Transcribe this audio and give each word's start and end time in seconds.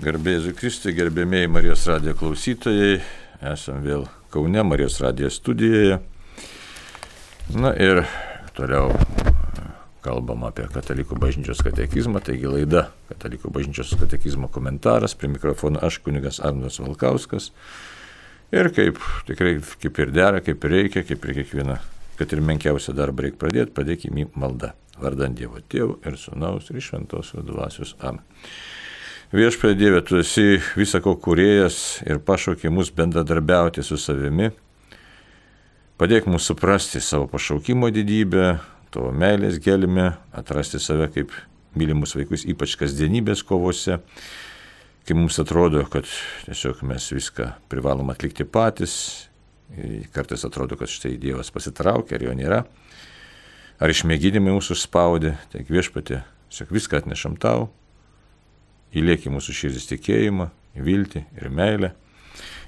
Garbėsiu 0.00 0.54
Kristui, 0.56 0.94
gerbėmiai 0.96 1.48
Marijos 1.52 1.82
radijo 1.84 2.14
klausytojai, 2.16 3.02
esam 3.50 3.82
vėl 3.84 4.06
Kaune 4.32 4.62
Marijos 4.64 4.94
radijo 5.02 5.28
studijoje. 5.28 5.98
Na 7.52 7.74
ir 7.76 8.00
toliau 8.56 8.94
kalbam 10.00 10.46
apie 10.48 10.64
Katalikų 10.72 11.18
bažnyčios 11.20 11.60
katekizmą, 11.66 12.22
taigi 12.24 12.48
laida 12.48 12.86
Katalikų 13.10 13.52
bažnyčios 13.52 13.92
katekizmo 14.00 14.48
komentaras, 14.48 15.12
prie 15.12 15.28
mikrofono 15.34 15.84
aš 15.84 16.00
kunigas 16.06 16.40
Arnas 16.40 16.80
Valkauskas. 16.80 17.50
Ir 18.56 18.72
kaip 18.72 19.04
tikrai, 19.28 19.58
kaip 19.84 20.00
ir 20.00 20.16
dera, 20.16 20.40
kaip 20.40 20.64
ir 20.64 20.76
reikia, 20.78 21.04
kaip 21.04 21.28
ir 21.28 21.42
kiekvieną, 21.42 21.80
kad 22.16 22.32
ir 22.32 22.46
menkiausią 22.48 22.96
darbą 22.96 23.28
reikia 23.28 23.42
pradėti, 23.44 23.76
padėkime 23.76 24.24
į 24.24 24.32
maldą. 24.32 24.72
Vardant 25.00 25.36
Dievo 25.36 25.60
Tėvų 25.60 26.00
ir 26.08 26.16
Sūnaus 26.20 26.72
ir 26.72 26.80
Šventosios 26.88 27.44
Dvasios 27.44 27.98
Amen. 28.00 28.24
Viešpėje 29.30 29.76
Dieve, 29.78 30.00
tu 30.02 30.16
esi 30.18 30.56
visako 30.74 31.12
kuriejas 31.22 32.00
ir 32.02 32.18
pašaukė 32.18 32.66
mus 32.74 32.88
bendradarbiauti 32.90 33.84
su 33.86 33.94
savimi. 33.94 34.48
Padėk 36.02 36.26
mums 36.26 36.48
suprasti 36.50 36.98
savo 36.98 37.28
pašaukimo 37.30 37.92
didybę, 37.94 38.56
tavo 38.90 39.12
meilės 39.14 39.60
gelime, 39.62 40.08
atrasti 40.34 40.82
save 40.82 41.06
kaip 41.14 41.36
mylimus 41.78 42.16
vaikus, 42.18 42.42
ypač 42.42 42.74
kasdienybės 42.82 43.46
kovose, 43.46 44.00
kai 45.06 45.14
mums 45.14 45.38
atrodo, 45.38 45.86
kad 45.86 46.10
tiesiog 46.48 46.82
mes 46.90 47.06
viską 47.14 47.52
privalom 47.70 48.10
atlikti 48.10 48.42
patys, 48.42 48.98
kartais 50.10 50.42
atrodo, 50.42 50.74
kad 50.74 50.90
štai 50.90 51.14
Dievas 51.22 51.54
pasitraukia, 51.54 52.18
ar 52.18 52.26
jo 52.26 52.34
nėra, 52.34 52.64
ar 53.78 53.94
išmėginimai 53.94 54.58
mūsų 54.58 54.74
užspaudė, 54.74 55.36
tiek 55.54 55.70
viešpatė, 55.70 56.24
tiesiog 56.50 56.80
viską 56.80 57.04
atnešam 57.04 57.38
tau, 57.38 57.70
įliek 58.96 59.26
į 59.26 59.34
mūsų 59.36 59.54
širdis 59.56 59.88
tikėjimą, 59.90 60.50
viltį 60.78 61.24
ir 61.38 61.50
meilę. 61.54 61.92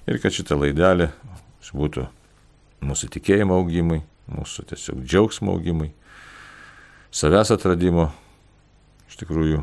Ir 0.06 0.18
kad 0.22 0.34
šitą 0.34 0.58
laidelę 0.58 1.12
būtų 1.72 2.06
mūsų 2.84 3.08
tikėjimo 3.14 3.56
augimui, 3.60 4.02
mūsų 4.28 4.66
tiesiog 4.72 5.05
džiaugsmo 5.06 5.55
augimui, 5.55 5.92
savęs 7.14 7.52
atradimo, 7.55 8.10
iš 9.08 9.20
tikrųjų 9.22 9.62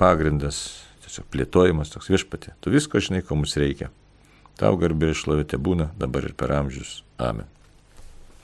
pagrindas, 0.00 0.82
tiesiog 1.06 1.26
plėtojimas 1.32 1.92
toks 1.94 2.10
viešpatė. 2.12 2.54
Tu 2.60 2.72
visko 2.74 3.02
žinai, 3.02 3.24
ko 3.24 3.38
mums 3.38 3.56
reikia. 3.60 3.90
Tau 4.60 4.76
garbė 4.78 5.12
išlovėte 5.14 5.58
būna 5.58 5.90
dabar 5.98 6.28
ir 6.28 6.36
per 6.38 6.52
amžius. 6.54 7.00
Amen. 7.22 7.48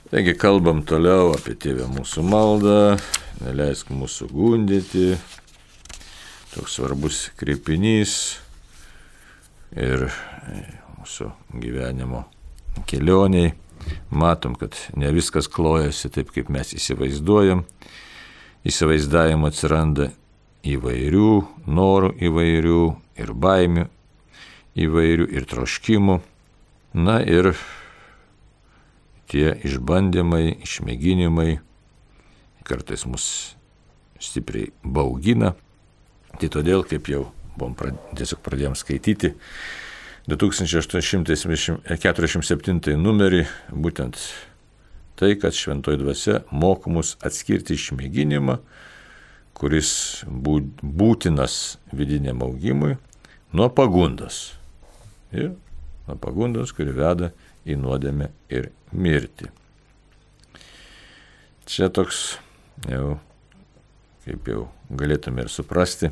Taigi 0.08 0.32
kalbam 0.40 0.80
toliau 0.88 1.34
apie 1.34 1.52
tėvę 1.60 1.84
mūsų 1.92 2.22
maldą, 2.24 2.96
neleisk 3.42 3.90
mūsų 3.92 4.30
gundyti, 4.32 5.18
toks 6.58 6.74
svarbus 6.74 7.28
kreipinys 7.38 8.12
ir 9.78 10.08
e, 10.08 10.62
mūsų 10.98 11.28
gyvenimo 11.62 12.24
kelioniai. 12.90 13.52
Matom, 14.10 14.56
kad 14.58 14.74
ne 14.98 15.12
viskas 15.14 15.46
klojasi 15.48 16.10
taip, 16.10 16.32
kaip 16.34 16.50
mes 16.50 16.74
įsivaizduojam. 16.74 17.62
Įsivaizdavimo 18.66 19.46
atsiranda 19.48 20.08
įvairių 20.66 21.30
norų, 21.70 22.10
įvairių 22.26 22.82
ir 23.22 23.32
baimių, 23.46 23.86
įvairių 24.82 25.28
ir 25.38 25.46
troškimų. 25.54 26.18
Na 26.98 27.20
ir 27.22 27.52
tie 29.30 29.54
išbandymai, 29.62 30.58
išmėginimai 30.66 31.60
kartais 32.66 33.06
mus 33.06 33.30
stipriai 34.18 34.72
baugina, 34.82 35.54
Tai 36.38 36.46
todėl, 36.54 36.84
kaip 36.86 37.08
jau 37.10 37.24
buvom 37.58 37.72
prad, 37.74 37.96
tiesiog 38.14 38.38
pradėjom 38.44 38.76
skaityti, 38.78 39.32
2847 40.30 42.94
numerį, 43.00 43.46
būtent 43.72 44.14
tai, 45.18 45.34
kad 45.40 45.52
šventoji 45.56 45.98
dvasia 46.02 46.42
moko 46.54 46.90
mus 46.94 47.16
atskirti 47.24 47.74
išmėginimą, 47.74 48.58
kuris 49.58 49.90
būtinas 50.30 51.78
vidiniam 51.90 52.42
augimui, 52.46 52.94
nuo 53.50 53.68
pagundos. 53.74 54.54
Ir 55.34 55.58
nuo 56.06 56.16
pagundos, 56.22 56.70
kuri 56.76 56.92
veda 56.94 57.32
į 57.66 57.74
nuodėmę 57.80 58.26
ir 58.54 58.70
mirtį. 58.94 59.50
Čia 61.68 61.92
toks 61.92 62.38
jau 62.86 63.18
kaip 64.28 64.48
jau 64.50 64.64
galėtume 64.92 65.44
ir 65.44 65.52
suprasti, 65.52 66.10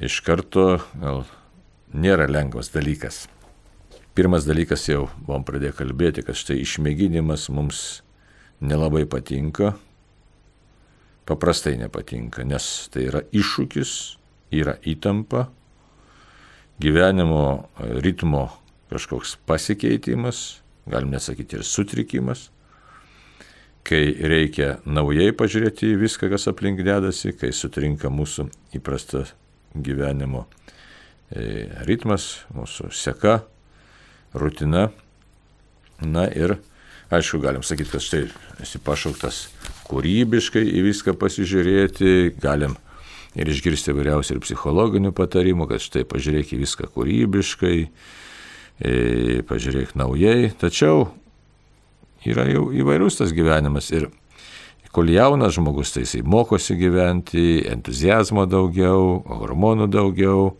iš 0.00 0.20
karto 0.24 0.80
gal 0.96 1.26
nėra 1.92 2.28
lengvas 2.30 2.72
dalykas. 2.72 3.26
Pirmas 4.16 4.46
dalykas 4.48 4.86
jau 4.88 5.06
buvom 5.20 5.44
pradėję 5.46 5.74
kalbėti, 5.78 6.24
kad 6.26 6.38
štai 6.38 6.58
išmėginimas 6.62 7.48
mums 7.52 8.02
nelabai 8.60 9.04
patinka, 9.08 9.74
paprastai 11.28 11.76
nepatinka, 11.80 12.44
nes 12.44 12.64
tai 12.92 13.06
yra 13.08 13.22
iššūkis, 13.30 13.92
yra 14.56 14.74
įtampa, 14.82 15.46
gyvenimo 16.80 17.68
ritmo 18.02 18.48
kažkoks 18.90 19.36
pasikeitimas, 19.46 20.60
galim 20.90 21.12
nesakyti 21.14 21.60
ir 21.60 21.66
sutrikimas 21.66 22.48
kai 23.86 24.12
reikia 24.12 24.74
naujai 24.84 25.32
pažiūrėti 25.36 25.94
į 25.94 26.00
viską, 26.02 26.28
kas 26.32 26.48
aplink 26.50 26.82
dedasi, 26.84 27.32
kai 27.36 27.52
sutrinka 27.56 28.10
mūsų 28.12 28.48
įprastas 28.76 29.32
gyvenimo 29.74 30.46
e, 31.30 31.68
ritmas, 31.86 32.42
mūsų 32.54 32.90
seka, 32.94 33.40
rutina. 34.34 34.88
Na 36.00 36.26
ir 36.32 36.56
aišku, 37.12 37.40
galim 37.42 37.64
sakyti, 37.66 37.90
kad 37.92 38.04
štai 38.04 38.22
esi 38.64 38.80
pašauktas 38.82 39.48
kūrybiškai 39.90 40.62
į 40.64 40.84
viską 40.86 41.16
pasižiūrėti, 41.20 42.36
galim 42.40 42.76
ir 43.38 43.50
išgirsti 43.50 43.94
vairiausių 43.94 44.36
ir 44.36 44.42
psichologinių 44.44 45.12
patarimų, 45.16 45.68
kad 45.70 45.82
štai 45.82 46.04
pažiūrėk 46.08 46.54
į 46.54 46.60
viską 46.64 46.90
kūrybiškai, 46.94 47.76
e, 48.82 48.94
pažiūrėk 49.46 49.94
naujai, 49.98 50.52
tačiau 50.58 51.10
yra 52.26 52.46
jau 52.50 52.68
įvairus 52.74 53.20
tas 53.20 53.34
gyvenimas 53.36 53.90
ir 53.94 54.10
kol 54.92 55.10
jaunas 55.10 55.54
žmogus, 55.54 55.92
tai 55.94 56.02
jisai 56.04 56.22
mokosi 56.26 56.74
gyventi, 56.78 57.62
entuzijazmo 57.70 58.46
daugiau, 58.50 59.20
hormonų 59.40 59.86
daugiau, 59.90 60.50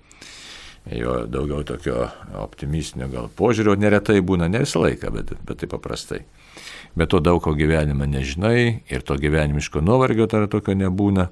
jo 0.90 1.16
daugiau 1.30 1.64
tokio 1.66 2.06
optimistinio 2.40 3.10
gal 3.10 3.28
požiūrio 3.36 3.76
neretai 3.78 4.20
būna, 4.22 4.48
ne 4.50 4.62
visą 4.64 4.84
laiką, 4.84 5.10
bet, 5.14 5.34
bet 5.46 5.62
tai 5.62 5.70
paprastai. 5.70 6.22
Bet 6.98 7.12
to 7.12 7.20
daug 7.22 7.42
ko 7.42 7.54
gyvenime 7.54 8.06
nežinai 8.10 8.82
ir 8.90 9.04
to 9.06 9.14
gyvenimiško 9.20 9.82
nuovargio 9.82 10.26
tar 10.30 10.48
tokio 10.50 10.74
nebūna. 10.74 11.28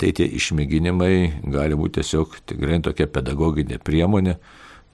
Tai 0.00 0.12
tie 0.16 0.24
išmėginimai 0.24 1.42
gali 1.52 1.76
būti 1.76 1.98
tiesiog 2.00 2.38
tikrai 2.48 2.78
tokia 2.80 3.04
pedagoginė 3.12 3.76
priemonė, 3.84 4.38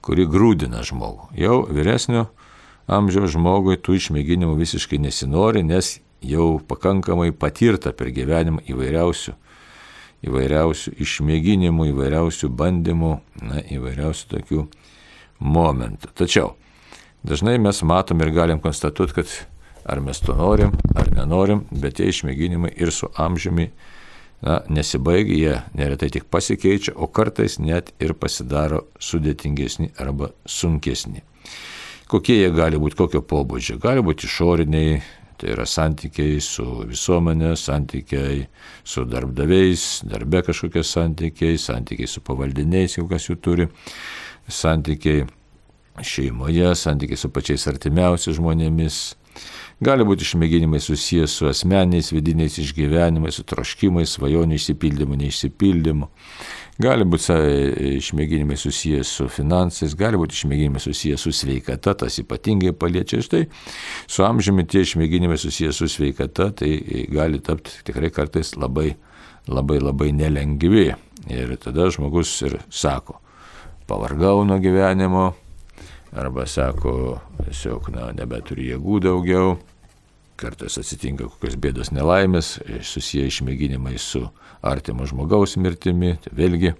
kuri 0.03 0.25
grūdina 0.27 0.83
žmogų. 0.83 1.29
Jau 1.39 1.61
vyresnio 1.71 2.25
amžiaus 2.91 3.31
žmogui 3.35 3.79
tų 3.79 3.95
išmėginimų 4.01 4.57
visiškai 4.59 4.99
nesinori, 4.99 5.63
nes 5.63 5.97
jau 6.21 6.57
pakankamai 6.67 7.31
patirta 7.31 7.93
per 7.93 8.11
gyvenimą 8.15 8.63
įvairiausių, 8.69 9.33
įvairiausių 10.27 10.95
išmėginimų, 11.03 11.91
įvairiausių 11.91 12.49
bandymų, 12.57 13.11
na, 13.43 13.61
įvairiausių 13.77 14.31
tokių 14.33 14.63
momentų. 15.39 16.13
Tačiau 16.17 16.55
dažnai 17.27 17.57
mes 17.61 17.83
matom 17.85 18.23
ir 18.25 18.33
galim 18.33 18.63
konstatuoti, 18.63 19.19
kad 19.19 19.35
ar 19.87 20.01
mes 20.03 20.19
to 20.19 20.35
norim, 20.35 20.73
ar 20.95 21.11
nenorim, 21.15 21.63
bet 21.71 21.99
tie 21.99 22.09
išmėginimai 22.11 22.73
ir 22.75 22.91
su 22.91 23.09
amžiumi 23.15 23.69
na, 24.41 24.59
nesibaigia, 24.69 25.37
jie 25.37 25.79
neretai 25.79 26.09
tik 26.13 26.27
pasikeičia, 26.33 26.93
o 26.95 27.07
kartais 27.07 27.57
net 27.61 27.93
ir 28.03 28.13
pasidaro 28.17 28.85
sudėtingesni 28.99 29.93
arba 30.01 30.33
sunkesni. 30.45 31.23
Kokie 32.07 32.37
jie 32.39 32.51
gali 32.55 32.79
būti, 32.79 32.95
kokio 32.99 33.23
pobūdžio? 33.25 33.79
Gali 33.83 34.03
būti 34.05 34.27
išoriniai, 34.29 34.99
tai 35.37 35.53
yra 35.53 35.65
santykiai 35.69 36.39
su 36.41 36.65
visuomenė, 36.89 37.53
santykiai 37.59 38.47
su 38.87 39.05
darbdaviais, 39.05 39.85
darbe 40.09 40.41
kažkokie 40.47 40.83
santykiai, 40.85 41.59
santykiai 41.61 42.09
su 42.09 42.23
pavaldiniais, 42.25 42.97
jau 42.97 43.05
kas 43.09 43.29
jų 43.29 43.37
turi, 43.41 43.67
santykiai 44.49 45.27
šeimoje, 46.01 46.73
santykiai 46.75 47.21
su 47.21 47.31
pačiais 47.33 47.67
artimiausiais 47.69 48.37
žmonėmis. 48.37 48.99
Gali 49.77 50.05
būti 50.09 50.25
išmėginimai 50.25 50.79
susijęs 50.81 51.35
su 51.37 51.45
asmeniais 51.49 52.09
vidiniais 52.09 52.57
išgyvenimais, 52.57 53.37
su 53.37 53.43
troškimais, 53.45 54.15
svajonių 54.17 54.57
išsipildymu, 54.57 55.19
neišsipildymu. 55.21 56.09
Gali 56.77 57.05
būti 57.09 57.33
išmėginimai 57.97 58.53
susijęs 58.61 59.09
su 59.17 59.25
finansais, 59.33 59.95
gali 59.97 60.19
būti 60.21 60.35
išmėginimai 60.37 60.81
susijęs 60.83 61.23
su 61.25 61.31
sveikata, 61.33 61.95
tas 62.03 62.19
ypatingai 62.21 62.69
paliečia. 62.77 63.23
Štai 63.25 63.47
su 64.05 64.25
amžiumi 64.27 64.67
tie 64.69 64.83
išmėginimai 64.85 65.39
susijęs 65.41 65.79
su 65.81 65.89
sveikata, 65.89 66.51
tai 66.61 66.75
gali 67.09 67.41
tapti 67.41 67.81
tikrai 67.87 68.11
kartais 68.13 68.53
labai, 68.61 68.91
labai, 69.49 69.79
labai 69.81 70.11
nelengvi. 70.13 70.91
Ir 71.33 71.55
tada 71.63 71.89
žmogus 71.89 72.35
ir 72.45 72.59
sako, 72.69 73.17
pavargau 73.89 74.45
nuo 74.45 74.59
gyvenimo, 74.61 75.31
arba 76.13 76.45
sako, 76.45 77.17
tiesiog, 77.41 77.89
na, 77.95 78.11
nebeturi 78.21 78.69
jėgų 78.69 79.01
daugiau, 79.07 79.57
kartais 80.37 80.77
atsitinka 80.79 81.27
kokios 81.31 81.57
bėdos 81.61 81.91
nelaimės, 81.95 82.57
susiję 82.85 83.27
išmėginimai 83.31 83.97
su 84.01 84.23
artimo 84.65 85.07
žmogaus 85.09 85.57
mirtimi, 85.61 86.15
tai 86.23 86.33
vėlgi, 86.37 86.73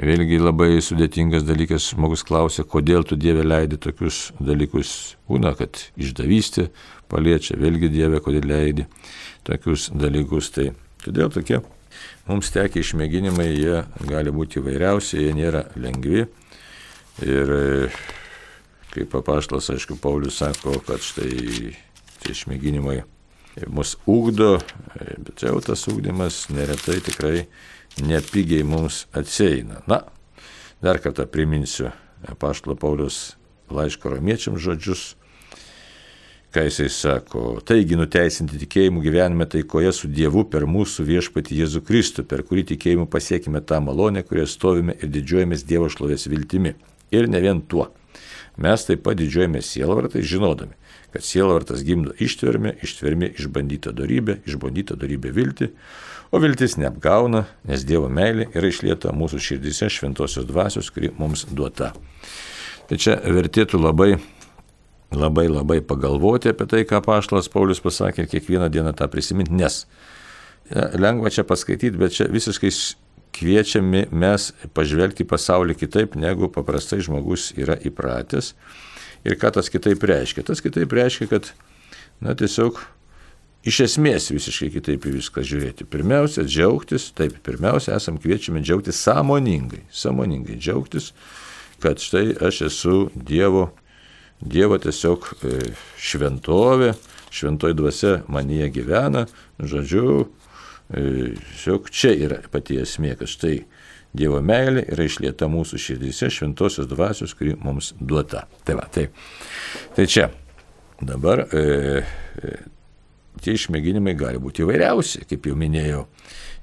vėlgi 0.00 0.40
labai 0.42 0.70
sudėtingas 0.84 1.46
dalykas, 1.48 1.90
žmogus 1.94 2.24
klausia, 2.26 2.64
kodėl 2.68 3.06
tu 3.08 3.18
Dieve 3.20 3.44
leidi 3.46 3.80
tokius 3.80 4.30
dalykus, 4.40 5.16
būna, 5.30 5.54
kad 5.58 5.82
išdavystė 6.00 6.68
paliečia, 7.10 7.58
vėlgi 7.60 7.90
Dieve, 7.92 8.22
kodėl 8.24 8.48
leidi 8.52 8.86
tokius 9.48 9.88
dalykus, 9.96 10.52
tai 10.54 10.70
todėl 11.04 11.32
tokie 11.32 11.62
mums 12.28 12.52
tekia 12.54 12.84
išmėginimai, 12.84 13.50
jie 13.50 13.82
gali 14.06 14.32
būti 14.34 14.60
įvairiausi, 14.60 15.18
jie 15.24 15.34
nėra 15.36 15.66
lengvi. 15.80 16.26
Ir 17.26 17.50
kaip 18.94 19.14
apaštlas, 19.18 19.68
aišku, 19.74 19.98
Paulius 20.00 20.38
sako, 20.40 20.78
kad 20.86 21.02
štai 21.04 21.74
tie 22.20 22.34
išmėginimai 22.34 23.00
mus 23.68 23.96
ugdo, 24.06 24.58
bet 24.94 25.42
jau 25.42 25.58
tas 25.64 25.86
ugdymas 25.90 26.46
neretai 26.54 27.00
tikrai 27.04 27.46
nepigiai 28.00 28.64
mums 28.64 29.06
atsieina. 29.12 29.82
Na, 29.90 30.04
dar 30.82 31.00
kartą 31.02 31.26
priminsiu 31.26 31.90
apaštalo 32.28 32.76
Paulius 32.78 33.34
laiško 33.70 34.14
romiečiam 34.14 34.58
žodžius, 34.58 35.14
ką 36.50 36.64
jisai 36.66 36.88
sako. 36.90 37.60
Taigi 37.66 37.98
nuteisinti 37.98 38.58
tikėjimų 38.64 39.02
gyvenime 39.04 39.46
taikoje 39.50 39.92
su 39.94 40.10
Dievu 40.10 40.44
per 40.50 40.66
mūsų 40.66 41.06
viešpatį 41.06 41.60
Jėzų 41.62 41.84
Kristų, 41.86 42.26
per 42.26 42.42
kurį 42.46 42.66
tikėjimu 42.72 43.06
pasiekime 43.10 43.62
tą 43.62 43.78
malonę, 43.84 44.24
kurioje 44.26 44.50
stovime 44.50 44.96
ir 44.98 45.12
didžiuojamės 45.14 45.66
Dievo 45.66 45.90
šlovės 45.92 46.26
viltimi. 46.30 46.74
Ir 47.14 47.30
ne 47.30 47.42
vien 47.42 47.62
tuo. 47.62 47.88
Mes 48.60 48.82
taip 48.86 49.04
pat 49.06 49.18
didžiuojame 49.18 49.62
sielvartai, 49.62 50.24
žinodami, 50.26 50.74
kad 51.12 51.24
sielvartas 51.26 51.82
gimdo 51.86 52.14
ištvermę, 52.22 52.76
ištvermė 52.84 53.32
išbandyta 53.38 53.92
darybė, 53.96 54.40
išbandyta 54.48 54.96
darybė 55.00 55.32
viltį, 55.34 55.70
o 56.30 56.40
viltis 56.42 56.76
neapgauna, 56.78 57.44
nes 57.66 57.84
Dievo 57.86 58.10
meilė 58.12 58.48
yra 58.54 58.70
išlieta 58.70 59.14
mūsų 59.16 59.40
širdise 59.42 59.90
šventosios 59.90 60.46
dvasios, 60.46 60.92
kuri 60.94 61.10
mums 61.18 61.46
duota. 61.50 61.92
Tai 62.90 62.98
čia 62.98 63.16
vertėtų 63.22 63.80
labai, 63.82 64.14
labai, 65.14 65.48
labai 65.50 65.80
pagalvoti 65.82 66.52
apie 66.52 66.68
tai, 66.70 66.84
ką 66.86 67.02
Paštas 67.06 67.50
Paulius 67.50 67.82
pasakė 67.82 68.24
ir 68.24 68.32
kiekvieną 68.32 68.70
dieną 68.70 68.94
tą 68.98 69.10
prisiminti, 69.10 69.54
nes 69.54 69.84
lengva 70.70 71.30
čia 71.34 71.46
paskaityti, 71.46 71.98
bet 71.98 72.14
čia 72.14 72.28
visiškai 72.30 72.70
kviečiami 73.34 74.08
mes 74.10 74.50
pažvelgti 74.74 75.24
į 75.24 75.30
pasaulį 75.30 75.76
kitaip, 75.78 76.16
negu 76.18 76.50
paprastai 76.52 77.00
žmogus 77.04 77.50
yra 77.58 77.76
įpratęs. 77.78 78.54
Ir 79.26 79.36
ką 79.40 79.52
tas 79.56 79.68
kitaip 79.72 80.04
reiškia? 80.06 80.44
Tas 80.48 80.62
kitaip 80.64 80.92
reiškia, 80.96 81.28
kad, 81.30 81.50
na, 82.24 82.34
tiesiog 82.38 82.80
iš 83.68 83.82
esmės 83.84 84.30
visiškai 84.32 84.70
kitaip 84.78 85.04
į 85.04 85.14
viską 85.18 85.44
žiūrėti. 85.44 85.88
Pirmiausia, 85.90 86.46
džiaugtis, 86.48 87.10
taip, 87.18 87.36
pirmiausia, 87.44 87.98
esam 87.98 88.16
kviečiami 88.20 88.64
džiaugtis 88.64 89.02
sąmoningai, 89.04 89.84
sąmoningai 89.92 90.56
džiaugtis, 90.60 91.12
kad 91.84 92.00
štai 92.00 92.32
aš 92.48 92.64
esu 92.70 92.98
Dievo, 93.14 93.68
Dievo 94.40 94.80
tiesiog 94.80 95.30
e, 95.44 95.56
šventovė, 96.00 96.94
šventoji 97.30 97.76
dvasia 97.76 98.14
manyje 98.32 98.70
gyvena, 98.80 99.26
žodžiu, 99.60 100.30
Tiesiog 100.90 101.86
čia 101.94 102.10
yra 102.18 102.40
pati 102.50 102.80
esmė, 102.82 103.14
kad 103.18 103.30
štai 103.30 103.60
Dievo 104.16 104.40
meilė 104.42 104.82
yra 104.90 105.06
išlieta 105.06 105.46
mūsų 105.50 105.78
širdise 105.78 106.30
šventosios 106.34 106.88
dvasios, 106.90 107.34
kuri 107.38 107.54
mums 107.62 107.92
duota. 108.00 108.46
Tai 108.66 108.80
va, 108.80 108.88
tai, 108.90 109.06
tai 109.94 110.06
čia. 110.10 110.30
Dabar 111.00 111.46
e, 111.46 111.60
e, 112.42 112.56
tie 113.40 113.54
išmėginimai 113.56 114.16
gali 114.18 114.40
būti 114.42 114.66
įvairiausi, 114.66 115.22
kaip 115.30 115.46
jau 115.48 115.56
minėjau. 115.56 116.02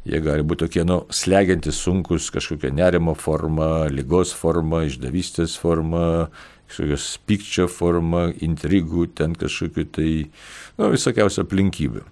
Jie 0.08 0.20
gali 0.24 0.46
būti 0.48 0.68
tokie, 0.68 0.84
nu, 0.88 1.02
slegiantis 1.12 1.80
sunkus, 1.84 2.30
kažkokia 2.36 2.70
nerimo 2.76 3.16
forma, 3.18 3.88
lygos 3.92 4.36
forma, 4.38 4.84
išdavystės 4.88 5.58
forma, 5.60 6.30
kažkokios 6.70 7.10
pykčio 7.28 7.68
forma, 7.72 8.28
intrigų, 8.46 9.10
ten 9.18 9.36
kažkokių 9.40 9.90
tai, 9.98 10.12
nu, 10.78 10.94
visokiausių 10.94 11.44
aplinkybių 11.48 12.06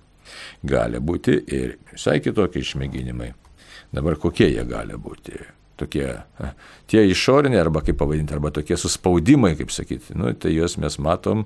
gali 0.65 0.99
būti 0.99 1.37
ir 1.55 1.77
visai 1.93 2.17
kitokie 2.23 2.63
išmėginimai. 2.65 3.33
Dabar 3.93 4.17
kokie 4.21 4.49
jie 4.53 4.63
gali 4.69 4.97
būti? 4.97 5.37
Tokie, 5.75 6.07
tie 6.87 7.01
išoriniai, 7.11 7.59
arba 7.59 7.81
kaip 7.83 7.97
pavadinti, 7.99 8.31
arba 8.31 8.53
tokie 8.55 8.77
suspaudimai, 8.79 9.57
kaip 9.59 9.73
sakyti, 9.75 10.15
nu, 10.15 10.31
tai 10.39 10.53
juos 10.55 10.77
mes 10.79 10.95
matom, 11.03 11.43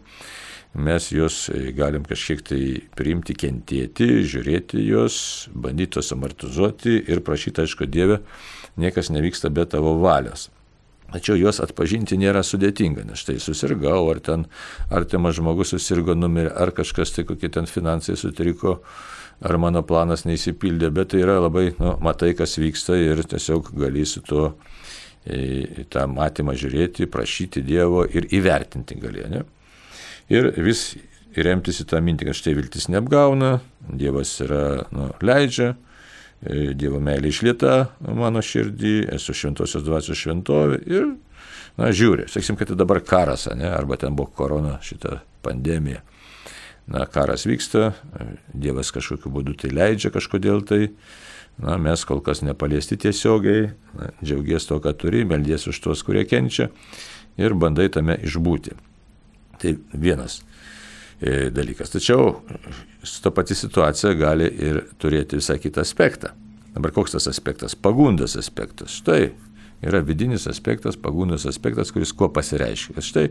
mes 0.77 1.07
juos 1.09 1.47
galim 1.73 2.05
kažkiek 2.05 2.43
tai 2.45 2.61
priimti, 2.93 3.33
kentėti, 3.33 4.21
žiūrėti 4.29 4.85
juos, 4.85 5.17
bandyti 5.49 5.97
tos 5.97 6.13
amortizuoti 6.13 6.99
ir 7.09 7.23
prašyti, 7.25 7.65
aišku, 7.65 7.89
Dieve, 7.89 8.21
niekas 8.77 9.09
nevyksta 9.09 9.49
be 9.49 9.65
tavo 9.65 9.97
valios. 10.03 10.51
Tačiau 11.09 11.39
juos 11.39 11.57
atpažinti 11.63 12.19
nėra 12.21 12.43
sudėtinga, 12.45 13.07
nes 13.07 13.21
štai 13.23 13.39
susirgau, 13.41 14.03
ar 14.11 14.19
ten 14.21 14.45
artimas 14.93 15.39
žmogus 15.39 15.73
susirgo 15.73 16.13
numirė, 16.13 16.51
ar 16.53 16.69
kažkas 16.75 17.15
tai 17.15 17.25
kokie 17.25 17.49
ten 17.49 17.65
finansai 17.65 18.13
sutriko, 18.19 18.77
ar 19.45 19.59
mano 19.61 19.83
planas 19.87 20.25
neįsipildė, 20.27 20.89
bet 20.93 21.13
tai 21.13 21.23
yra 21.23 21.39
labai, 21.39 21.69
nu, 21.79 21.95
matai, 22.03 22.33
kas 22.37 22.57
vyksta 22.59 22.97
ir 22.99 23.23
tiesiog 23.23 23.71
gali 23.79 24.05
su 24.07 24.23
tuo 24.25 24.53
į 25.29 25.85
tą 25.91 26.05
matymą 26.09 26.55
žiūrėti, 26.57 27.09
prašyti 27.11 27.61
Dievo 27.63 28.05
ir 28.07 28.29
įvertinti 28.33 28.97
gali. 28.99 29.25
Ne? 29.29 29.43
Ir 30.31 30.51
vis 30.63 30.93
remtis 31.35 31.83
į 31.83 31.89
tą 31.91 31.99
mintį, 32.03 32.29
kad 32.29 32.39
štai 32.39 32.55
viltis 32.57 32.89
neapgauna, 32.89 33.59
Dievas 33.89 34.31
yra, 34.43 34.63
nu, 34.95 35.11
leidžia, 35.23 35.73
E, 36.39 36.71
Dievo 36.77 37.01
meilė 37.03 37.33
išlieta 37.33 37.73
mano 38.15 38.41
širdį, 38.43 39.09
esu 39.17 39.35
šventosios 39.35 39.83
dvasios 39.83 40.21
šventovė 40.21 40.77
ir, 40.87 41.09
na, 41.79 41.89
žiūri, 41.91 42.29
sakysim, 42.31 42.55
kad 42.59 42.71
tai 42.71 42.77
dabar 42.79 43.01
karas, 43.03 43.49
ne, 43.59 43.67
arba 43.67 43.97
ten 43.99 44.15
buvo 44.15 44.31
korona, 44.37 44.77
šita 44.83 45.19
pandemija. 45.43 45.99
Na, 46.89 47.05
karas 47.05 47.45
vyksta, 47.45 47.91
Dievas 48.53 48.89
kažkokiu 48.95 49.29
būdu 49.33 49.53
tai 49.61 49.69
leidžia 49.69 50.09
kažkodėl 50.13 50.63
tai, 50.65 50.81
na, 51.61 51.77
mes 51.77 52.01
kol 52.07 52.23
kas 52.25 52.41
nepaliesti 52.41 52.97
tiesiogiai, 52.97 53.69
na, 53.93 54.11
džiaugies 54.23 54.65
to, 54.69 54.79
ką 54.81 54.95
turi, 54.97 55.21
meldies 55.29 55.67
už 55.69 55.81
tuos, 55.83 56.01
kurie 56.05 56.25
kenčia 56.25 56.71
ir 57.37 57.53
bandai 57.53 57.91
tame 57.93 58.17
išbūti. 58.25 58.73
Tai 59.59 59.75
vienas 59.93 60.39
E, 61.19 61.49
dalykas. 61.51 61.91
Tačiau 61.91 62.37
ta 63.23 63.31
pati 63.35 63.55
situacija 63.55 64.13
gali 64.15 64.45
ir 64.47 64.85
turėti 65.03 65.35
visai 65.35 65.57
kitą 65.59 65.83
aspektą. 65.83 66.31
Dabar 66.71 66.93
koks 66.95 67.17
tas 67.17 67.27
aspektas? 67.27 67.75
Pagundas 67.75 68.37
aspektas. 68.39 68.93
Štai 69.01 69.33
yra 69.83 69.99
vidinis 70.05 70.47
aspektas, 70.47 70.95
pagundas 70.95 71.43
aspektas, 71.49 71.91
kuris 71.91 72.13
kuo 72.15 72.29
pasireiškia. 72.31 73.03
Štai, 73.03 73.25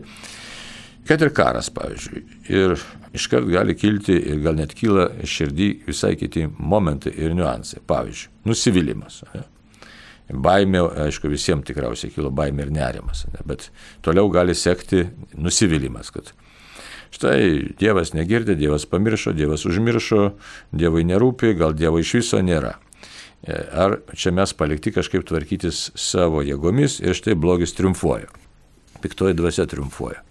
kad 1.07 1.21
ir 1.21 1.31
karas, 1.35 1.69
pavyzdžiui, 1.73 2.23
ir 2.49 2.75
iškart 3.17 3.47
gali 3.49 3.75
kilti 3.77 4.17
ir 4.17 4.41
gal 4.43 4.57
net 4.59 4.75
kyla 4.77 5.09
širdį 5.27 5.69
visai 5.87 6.15
kiti 6.19 6.47
momentai 6.57 7.13
ir 7.17 7.33
niuansai. 7.37 7.81
Pavyzdžiui, 7.89 8.33
nusivylimas. 8.49 9.23
Ne? 9.33 9.45
Baimė, 10.29 10.83
aišku, 11.07 11.31
visiems 11.31 11.65
tikriausiai 11.65 12.13
kilo 12.13 12.29
baimė 12.29 12.67
ir 12.67 12.75
nerimas, 12.75 13.25
ne? 13.33 13.41
bet 13.49 13.71
toliau 14.05 14.29
gali 14.33 14.53
sekti 14.57 15.07
nusivylimas, 15.37 16.13
kad 16.13 16.33
Štai 17.09 17.73
Dievas 17.79 18.13
negirdi, 18.13 18.53
Dievas 18.55 18.85
pamiršo, 18.85 19.33
Dievas 19.33 19.65
užmiršo, 19.65 20.27
Dievui 20.71 21.01
nerūpi, 21.09 21.55
gal 21.57 21.73
Dievo 21.73 21.97
iš 22.01 22.13
viso 22.19 22.41
nėra. 22.45 22.75
E, 23.41 23.55
ar 23.55 23.97
čia 24.13 24.33
mes 24.35 24.53
palikti 24.53 24.93
kažkaip 24.93 25.25
tvarkytis 25.25 25.89
savo 25.97 26.43
jėgomis 26.45 26.99
ir 27.01 27.17
štai 27.17 27.37
blogis 27.39 27.73
triumfuoja. 27.77 28.29
Piktoji 29.01 29.37
dvasia 29.39 29.65
triumfuoja. 29.69 30.21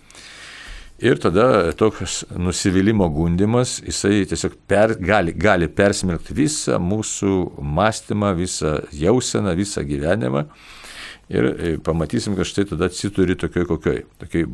Ir 0.99 1.21
tada 1.23 1.71
toks 1.79 2.25
nusivylimų 2.35 3.07
gundimas, 3.15 3.77
jisai 3.87 4.25
tiesiog 4.27 4.57
per, 4.67 4.97
gali, 4.99 5.31
gali 5.31 5.69
persmelkti 5.71 6.35
visą 6.35 6.81
mūsų 6.83 7.35
mąstymą, 7.63 8.33
visą 8.35 8.81
jauseną, 8.99 9.55
visą 9.55 9.85
gyvenimą. 9.87 10.43
Ir 11.31 11.47
e, 11.47 11.71
pamatysim, 11.85 12.35
kad 12.35 12.49
štai 12.51 12.67
tada 12.73 12.89
atsiduri 12.91 13.37
tokioj 13.39 13.69
kokioj, 13.69 14.01
tokioj 14.25 14.49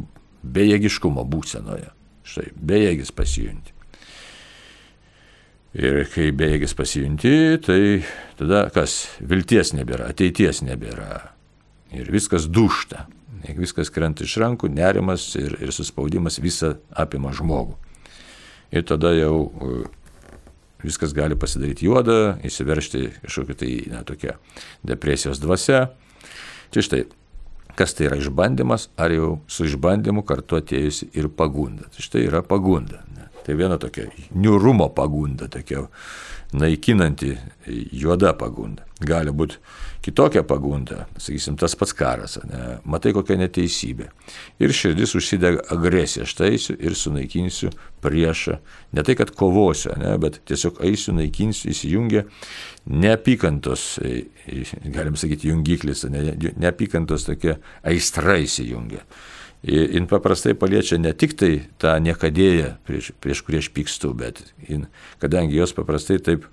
bejėgiškumo 0.45 1.25
būsenoje. 1.33 1.89
Štai, 2.29 2.51
bejėgis 2.61 3.15
pasijunti. 3.17 3.73
Ir 5.81 6.05
kai 6.13 6.29
bejėgis 6.37 6.77
pasijunti, 6.77 7.35
tai 7.65 7.81
tada 8.39 8.67
kas? 8.75 9.07
Vilties 9.25 9.73
nebėra, 9.75 10.13
ateities 10.13 10.61
nebėra. 10.67 11.31
Ir 11.97 12.13
viskas 12.13 12.51
dušta. 12.53 13.09
Viskas 13.45 13.91
krenta 13.93 14.25
iš 14.25 14.39
rankų, 14.41 14.71
nerimas 14.73 15.27
ir, 15.37 15.59
ir 15.61 15.73
suspaudimas 15.75 16.41
visą 16.41 16.75
apima 16.97 17.33
žmogų. 17.37 17.77
Ir 18.75 18.87
tada 18.89 19.13
jau 19.15 19.37
viskas 20.85 21.15
gali 21.17 21.37
pasidaryti 21.39 21.89
juoda, 21.89 22.37
įsiveršti 22.45 23.05
kažkokia 23.23 23.59
tai, 23.61 23.73
na, 23.93 24.03
tokia 24.07 24.37
depresijos 24.87 25.41
dvasia. 25.43 25.87
Čia 26.75 26.85
štai, 26.85 27.03
kas 27.79 27.97
tai 27.97 28.09
yra 28.09 28.19
išbandymas, 28.21 28.89
ar 29.01 29.15
jau 29.15 29.31
su 29.51 29.69
išbandymu 29.69 30.25
kartu 30.27 30.59
atėjusi 30.61 31.11
ir 31.17 31.31
pagunda. 31.33 31.89
Tai 31.95 32.05
štai 32.05 32.27
yra 32.29 32.45
pagunda. 32.47 33.03
Tai 33.45 33.57
viena 33.59 33.77
tokia 33.77 34.07
niurumo 34.33 34.89
pagunda, 34.97 35.51
tokia 35.53 35.85
naikinanti 36.55 37.35
juoda 37.93 38.33
pagunda. 38.39 38.85
Gali 39.05 39.33
būti 39.35 39.59
kitokia 40.05 40.45
pagunda, 40.47 41.05
sakysim, 41.19 41.57
tas 41.61 41.75
pats 41.77 41.95
karas, 41.97 42.37
ne? 42.47 42.77
matai 42.89 43.15
kokia 43.17 43.37
neteisybė. 43.41 44.07
Ir 44.63 44.75
širdis 44.77 45.17
užsidega 45.19 45.65
agresija, 45.75 46.27
aš 46.29 46.35
taisiu 46.39 46.77
ir 46.79 46.97
sunaikinsiu 46.99 47.73
priešą. 48.05 48.59
Ne 48.95 49.05
tai, 49.07 49.17
kad 49.19 49.33
kovosiu, 49.37 49.95
ne? 50.01 50.15
bet 50.21 50.43
tiesiog 50.49 50.83
eisiu, 50.87 51.17
naikinsiu, 51.19 51.73
įsijungia 51.73 52.25
neapykantos, 52.93 53.87
e, 54.05 54.25
galim 54.95 55.17
sakyti, 55.21 55.51
jungiklis, 55.51 56.05
ne? 56.13 56.37
neapykantos 56.61 57.27
tokia 57.31 57.59
aistra 57.83 58.39
įsijungia. 58.45 59.03
Jin 59.65 60.05
paprastai 60.11 60.53
paliečia 60.61 60.99
ne 61.01 61.15
tik 61.17 61.33
tai 61.41 61.53
tą 61.81 61.95
niekadėją, 62.05 62.75
prieš, 62.85 63.15
prieš 63.25 63.41
kurį 63.47 63.63
aš 63.63 63.71
pykstu, 63.73 64.11
bet 64.17 64.43
jin, 64.69 64.89
kadangi 65.23 65.57
jos 65.57 65.73
paprastai 65.73 66.19
taip 66.21 66.45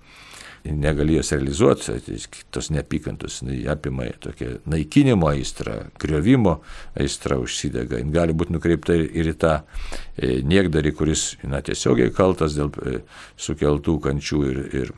negali 0.64 1.18
jos 1.18 1.32
realizuoti, 1.32 1.98
tai 2.06 2.18
tos 2.52 2.70
neapykantos 2.70 3.42
apima 3.72 4.06
tokia 4.20 4.60
naikinimo 4.66 5.28
aistra, 5.28 5.88
griovimo 6.00 6.60
aistra 6.96 7.38
užsidega. 7.42 8.00
Jis 8.00 8.14
gali 8.14 8.36
būti 8.38 8.56
nukreipta 8.56 8.96
ir 8.96 9.32
į 9.34 9.36
tą 9.42 9.58
e, 9.60 10.42
niekdarį, 10.46 10.94
kuris 10.96 11.26
na, 11.44 11.62
tiesiogiai 11.66 12.14
kaltas 12.14 12.56
dėl 12.58 12.72
e, 12.86 13.00
sukeltų 13.36 13.98
kančių 14.06 14.44
ir, 14.52 14.62
ir, 14.84 14.94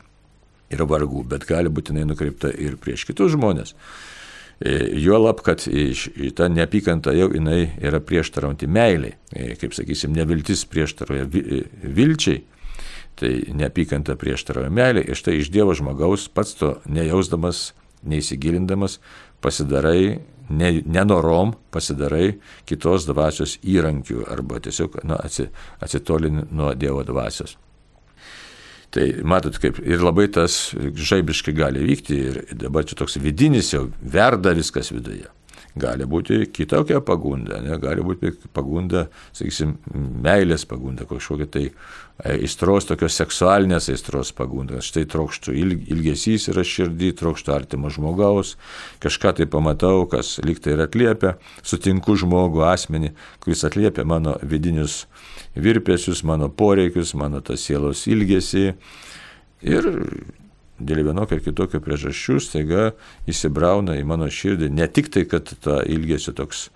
ir 0.74 0.84
vargų, 0.86 1.24
bet 1.32 1.48
gali 1.48 1.72
būti 1.72 1.96
nukreipta 1.96 2.52
ir 2.52 2.76
prieš 2.76 3.08
kitus 3.08 3.34
žmonės. 3.34 3.74
E, 4.60 4.74
juolab, 5.02 5.42
kad 5.44 5.64
ta 6.38 6.48
neapykanta 6.48 7.12
jau 7.16 7.30
jinai 7.34 7.74
yra 7.82 8.00
prieštaraujanti 8.00 8.68
meiliai, 8.70 9.16
kaip 9.60 9.74
sakysim, 9.74 10.14
neviltis 10.14 10.62
prieštarauja 10.70 11.26
vilčiai, 11.82 12.42
Tai 13.14 13.30
neapykanta 13.54 14.16
prieštarauja 14.18 14.72
meilė 14.74 15.04
ir 15.06 15.18
štai 15.18 15.36
iš 15.38 15.52
Dievo 15.54 15.74
žmogaus 15.78 16.26
pats 16.34 16.56
to 16.58 16.72
nejausdamas, 16.90 17.68
neįsigilindamas, 18.02 18.98
pasidarai, 19.44 20.18
ne, 20.50 20.70
nenorom 20.82 21.54
pasidarai 21.74 22.34
kitos 22.66 23.06
dvasios 23.06 23.58
įrankių 23.62 24.26
arba 24.34 24.58
tiesiog 24.64 24.98
nu, 25.06 25.20
atsitolini 25.84 26.48
nuo 26.50 26.72
Dievo 26.74 27.04
dvasios. 27.06 27.54
Tai 28.94 29.06
matot, 29.26 29.56
kaip 29.58 29.80
ir 29.82 30.02
labai 30.04 30.28
tas 30.30 30.70
žaibiškai 30.78 31.54
gali 31.56 31.82
vykti 31.82 32.18
ir 32.28 32.42
dabar 32.60 32.86
čia 32.86 32.98
toks 33.00 33.18
vidinis 33.18 33.72
jau 33.74 33.88
verda 33.98 34.54
viskas 34.54 34.92
viduje. 34.94 35.26
Gali 35.74 36.06
būti 36.06 36.44
kitokia 36.54 37.00
pagunda, 37.02 37.58
ne? 37.58 37.74
gali 37.82 38.04
būti 38.06 38.30
pagunda, 38.54 39.08
sakysim, 39.34 39.72
meilės 40.22 40.62
pagunda, 40.70 41.02
kažkokia 41.10 41.48
tai 41.50 41.64
aistros, 42.30 42.86
tokios 42.86 43.16
seksualinės 43.18 43.90
aistros 43.90 44.30
pagunda. 44.38 44.78
Štai 44.78 45.02
trokštų 45.10 45.56
ilgesys 45.90 46.46
yra 46.52 46.62
širdį, 46.62 47.10
trokštų 47.18 47.56
artimo 47.56 47.90
žmogaus, 47.90 48.54
kažką 49.02 49.34
tai 49.40 49.48
pamatau, 49.50 50.06
kas 50.06 50.36
liktai 50.46 50.76
ir 50.76 50.84
atliepia, 50.86 51.34
sutinku 51.66 52.14
žmogų, 52.22 52.62
asmenį, 52.70 53.10
kuris 53.42 53.66
atliepia 53.66 54.06
mano 54.06 54.38
vidinius 54.46 55.02
virpesius, 55.54 56.24
mano 56.26 56.48
poreikius, 56.50 57.14
mano 57.18 57.40
tas 57.44 57.64
sielos 57.66 58.06
ilgesį. 58.10 58.72
Ir 59.64 59.90
dėl 60.78 61.04
vienokio 61.06 61.38
ar 61.38 61.42
kitokio 61.44 61.80
priežasčių 61.84 62.40
staiga 62.42 62.88
įsibrauna 63.30 63.96
į 64.00 64.06
mano 64.08 64.28
širdį 64.30 64.70
ne 64.74 64.88
tik 64.90 65.12
tai, 65.14 65.24
kad 65.30 65.54
ta 65.64 65.80
ilgesio 65.86 66.34
toks, 66.36 66.68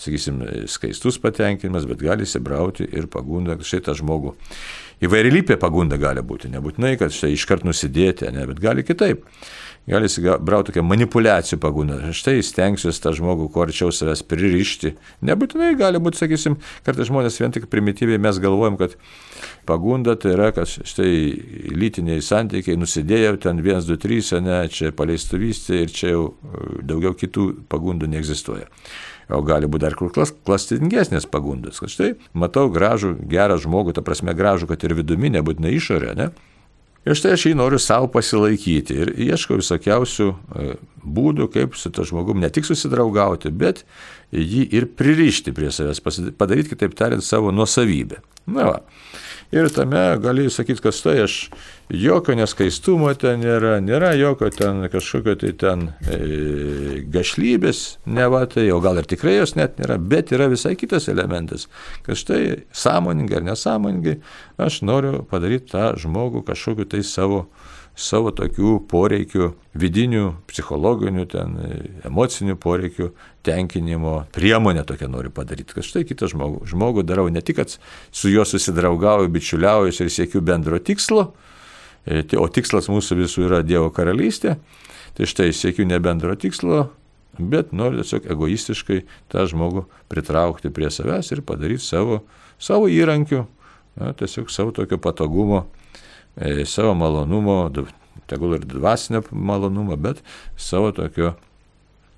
sakysim, 0.00 0.42
skaistus 0.70 1.20
patenkinimas, 1.22 1.88
bet 1.88 2.02
gali 2.04 2.26
įsibrauti 2.28 2.88
ir 2.88 3.08
pagunda 3.12 3.58
šitą 3.60 3.96
žmogų. 3.98 4.34
Įvairialypė 5.04 5.56
pagunda 5.60 5.96
gali 6.00 6.20
būti, 6.24 6.50
nebūtinai, 6.52 6.96
kad 7.00 7.14
štai 7.14 7.32
iškart 7.32 7.64
nusidėti, 7.64 8.28
ne, 8.34 8.44
bet 8.50 8.60
gali 8.60 8.84
kitaip 8.84 9.24
gali 9.88 10.08
įsibrauti 10.08 10.70
tokia 10.70 10.84
manipulacijų 10.84 11.58
pagunda. 11.62 11.98
Štai 12.14 12.40
stengsiuosi 12.44 13.02
tą 13.02 13.12
žmogų 13.16 13.48
kuo 13.52 13.64
arčiau 13.64 13.92
savęs 13.94 14.22
pririšti. 14.28 14.94
Nebūtinai 15.26 15.72
gali 15.78 16.00
būti, 16.02 16.20
sakysim, 16.20 16.58
kartais 16.86 17.08
žmonės 17.10 17.40
vien 17.40 17.54
tik 17.54 17.68
primityviai 17.72 18.20
mes 18.22 18.38
galvojam, 18.42 18.78
kad 18.80 18.96
pagunda 19.68 20.16
tai 20.20 20.34
yra, 20.36 20.50
kad 20.56 20.68
štai 20.68 21.12
lytiniai 21.74 22.22
santykiai 22.24 22.78
nusidėjau 22.80 23.38
ten 23.46 23.62
1, 23.64 23.86
2, 23.88 24.00
3, 24.04 24.42
ne, 24.44 24.60
čia 24.72 24.92
paleistuvystė 24.96 25.84
ir 25.84 25.94
čia 25.94 26.14
jau 26.14 26.26
e, 26.30 26.66
daugiau 26.92 27.16
kitų 27.16 27.50
pagundų 27.72 28.10
neegzistuoja. 28.14 28.68
O 29.30 29.40
gali 29.46 29.68
būti 29.70 29.84
dar 29.84 29.94
kur 29.98 30.10
klas, 30.14 30.32
klastingesnės 30.46 31.28
pagundos, 31.30 31.78
kad 31.82 31.92
štai 31.92 32.14
matau 32.34 32.66
gražų, 32.72 33.14
gerą 33.30 33.60
žmogų, 33.62 33.94
ta 33.94 34.02
prasme 34.02 34.34
gražų, 34.34 34.70
kad 34.70 34.82
ir 34.86 34.96
vidumi, 34.98 35.30
nebūtinai 35.36 35.76
išorė, 35.76 36.14
ne? 36.18 36.30
Ir 37.08 37.16
štai 37.16 37.32
aš 37.32 37.46
jį 37.48 37.54
noriu 37.56 37.78
savo 37.80 38.10
pasilaikyti 38.12 38.96
ir 39.02 39.10
ieškau 39.30 39.56
visokiausių 39.56 40.26
e, 40.28 40.74
būdų, 41.00 41.46
kaip 41.54 41.78
su 41.80 41.88
to 41.96 42.04
žmogum 42.04 42.42
ne 42.42 42.50
tik 42.52 42.68
susidraugauti, 42.68 43.48
bet 43.56 43.86
jį 44.36 44.66
ir 44.76 44.88
pririšti 44.98 45.54
prie 45.56 45.70
savęs, 45.72 46.02
padaryti, 46.36 46.74
kitaip 46.74 46.92
tariant, 46.98 47.24
savo 47.24 47.54
nuosavybę. 47.56 48.20
Na, 48.52 48.66
va. 48.68 48.76
Ir 49.50 49.70
tame 49.72 50.02
gali 50.22 50.50
sakyti, 50.52 50.84
kad 50.84 50.94
štai 50.94 51.22
aš 51.24 51.38
jokio 51.90 52.34
neskaistumo 52.38 53.10
ten 53.18 53.42
nėra, 53.42 53.78
nėra 53.82 54.12
jokio 54.18 54.50
ten 54.54 54.84
kažkokio 54.92 55.34
tai 55.40 55.50
ten 55.58 55.86
e, 56.06 57.00
gašlybės, 57.10 57.82
ne 58.06 58.28
va 58.30 58.44
tai, 58.50 58.68
o 58.74 58.80
gal 58.82 59.00
ir 59.00 59.08
tikrai 59.10 59.38
jos 59.38 59.56
net 59.58 59.80
nėra, 59.80 59.98
bet 59.98 60.30
yra 60.34 60.50
visai 60.50 60.76
kitas 60.78 61.10
elementas, 61.10 61.66
kad 62.06 62.18
štai 62.18 62.66
sąmoningai 62.76 63.40
ar 63.40 63.48
nesąmoningai 63.50 64.20
aš 64.60 64.80
noriu 64.86 65.24
padaryti 65.30 65.72
tą 65.74 65.92
žmogų 66.00 66.44
kažkokiu 66.48 66.88
tai 66.90 67.04
savo 67.06 67.46
savo 68.00 68.30
tokių 68.32 68.76
poreikių, 68.88 69.50
vidinių, 69.76 70.22
psichologinių, 70.48 71.24
ten, 71.28 71.56
emocinių 72.06 72.54
poreikių 72.56 73.10
tenkinimo 73.44 74.14
priemonę 74.32 74.86
tokią 74.88 75.10
noriu 75.10 75.32
padaryti, 75.34 75.74
kad 75.76 75.84
štai 75.84 76.06
kitą 76.08 76.30
žmogų, 76.30 76.62
žmogų 76.70 77.04
darau 77.04 77.26
ne 77.28 77.42
tik, 77.44 77.58
kad 77.58 77.74
su 77.76 78.32
juo 78.32 78.46
susidraugauju, 78.48 79.28
bičiuliauju 79.34 79.92
ir 79.92 80.12
siekiu 80.14 80.40
bendro 80.40 80.78
tikslo, 80.80 81.26
e, 81.34 81.50
o 82.06 82.46
tikslas 82.48 82.88
mūsų 82.92 83.18
visų 83.24 83.46
yra 83.48 83.60
Dievo 83.66 83.90
karalystė, 83.94 84.56
tai 85.16 85.28
štai 85.28 85.50
siekiu 85.56 85.86
ne 85.88 85.98
bendro 86.02 86.36
tikslo, 86.38 86.88
bet 87.38 87.74
noriu 87.76 88.00
tiesiog 88.00 88.28
egoistiškai 88.30 89.02
tą 89.32 89.46
žmogų 89.50 89.86
pritraukti 90.12 90.72
prie 90.74 90.90
savęs 90.92 91.32
ir 91.34 91.44
padaryti 91.46 91.84
savo, 91.84 92.22
savo 92.60 92.88
įrankių, 92.90 93.44
na, 94.00 94.14
tiesiog 94.16 94.50
savo 94.52 94.74
tokio 94.76 95.00
patogumo 95.02 95.66
E, 96.36 96.64
savo 96.66 96.94
malonumo, 96.94 97.70
tegul 98.26 98.54
ir 98.54 98.64
dvasinio 98.64 99.22
malonumo, 99.30 99.96
bet 99.96 100.22
savo 100.56 100.92
tokio 100.92 101.34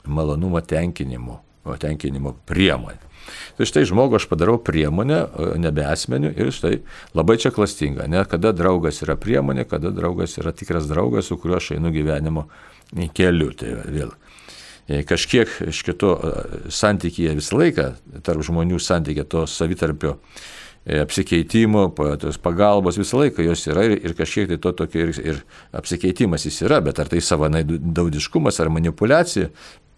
malonumo 0.05 0.61
tenkinimo, 0.61 1.41
tenkinimo 1.81 2.35
priemonė. 2.47 3.12
Tai 3.59 3.69
štai 3.69 3.85
žmogų 3.89 4.19
aš 4.19 4.29
padarau 4.31 4.59
priemonę, 4.63 5.21
nebe 5.63 5.85
asmeniu 5.89 6.33
ir 6.33 6.53
štai 6.55 6.79
labai 7.17 7.39
čia 7.43 7.53
klastinga, 7.55 8.09
ne? 8.11 8.25
kada 8.29 8.55
draugas 8.57 9.03
yra 9.05 9.19
priemonė, 9.21 9.67
kada 9.71 9.93
draugas 9.95 10.39
yra 10.41 10.55
tikras 10.57 10.89
draugas, 10.91 11.29
su 11.31 11.39
kuriuo 11.41 11.61
aš 11.61 11.75
einu 11.77 11.93
gyvenimo 11.95 12.49
keliu. 13.17 13.53
Tai 13.59 13.77
vėl 13.87 14.15
e, 14.89 15.03
kažkiek 15.09 15.61
iš 15.69 15.85
kito 15.89 16.17
santykėje 16.73 17.37
visą 17.39 17.61
laiką, 17.61 17.93
tarp 18.27 18.45
žmonių 18.49 18.81
santykė 18.83 19.29
to 19.29 19.47
savitarpio 19.51 20.19
E, 20.85 20.99
apsikeitimo, 20.99 21.85
tos 22.19 22.41
pagalbos 22.43 22.97
visą 22.99 23.21
laiką 23.21 23.45
jos 23.47 23.61
yra 23.71 23.85
ir, 23.87 23.93
ir 24.03 24.17
kažkiek 24.19 24.49
tai 24.51 24.57
to 24.59 24.73
tokio 24.75 25.05
ir, 25.05 25.13
ir 25.23 25.37
apsikeitimas 25.79 26.43
jis 26.49 26.59
yra, 26.67 26.81
bet 26.83 26.99
ar 26.99 27.07
tai 27.07 27.21
savanaudiškumas 27.23 28.59
ar 28.59 28.71
manipulacija, 28.75 29.53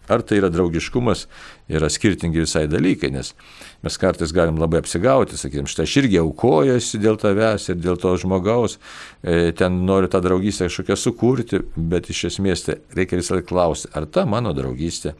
ar 0.09 0.23
tai 0.23 0.39
yra 0.41 0.51
draugiškumas, 0.53 1.27
yra 1.73 1.91
skirtingi 1.93 2.45
visai 2.45 2.67
dalykai, 2.71 3.11
nes 3.15 3.33
mes 3.85 3.99
kartais 4.01 4.33
galim 4.37 4.59
labai 4.61 4.83
apsigauti, 4.83 5.39
sakykime, 5.41 5.71
štai 5.71 5.87
aš 5.89 5.99
irgi 6.03 6.21
aukojuosi 6.23 7.01
dėl 7.03 7.19
tavęs 7.21 7.69
ir 7.73 7.79
dėl 7.81 8.01
to 8.01 8.15
žmogaus, 8.21 8.79
e, 9.23 9.53
ten 9.57 9.83
noriu 9.89 10.11
tą 10.13 10.23
draugystę 10.25 10.69
kažkokią 10.69 10.99
sukurti, 11.01 11.63
bet 11.77 12.11
iš 12.13 12.27
esmės 12.33 12.67
tai 12.69 12.81
reikia 12.97 13.21
visą 13.21 13.39
laiką 13.39 13.51
klausti, 13.53 13.93
ar 13.97 14.09
ta 14.09 14.27
mano 14.29 14.55
draugystė 14.57 15.15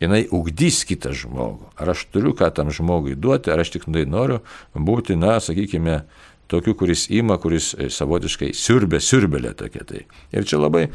jinai 0.00 0.26
ugdys 0.34 0.82
kitą 0.88 1.12
žmogų. 1.16 1.70
Ar 1.80 1.94
aš 1.94 2.06
turiu 2.12 2.34
ką 2.36 2.50
tam 2.54 2.70
žmogui 2.74 3.16
duoti, 3.16 3.52
ar 3.52 3.62
aš 3.62 3.76
tik 3.76 3.86
tai 3.88 4.04
noriu 4.08 4.42
būti, 4.74 5.16
na, 5.16 5.38
sakykime, 5.40 6.02
tokiu, 6.50 6.74
kuris 6.78 7.06
ima, 7.10 7.38
kuris 7.42 7.72
e, 7.74 7.88
savotiškai 7.92 8.52
siurbė, 8.56 9.00
siurbelė 9.02 9.52
tokia 9.58 9.84
tai. 9.88 10.04
Ir 10.34 10.46
čia 10.48 10.60
labai, 10.60 10.86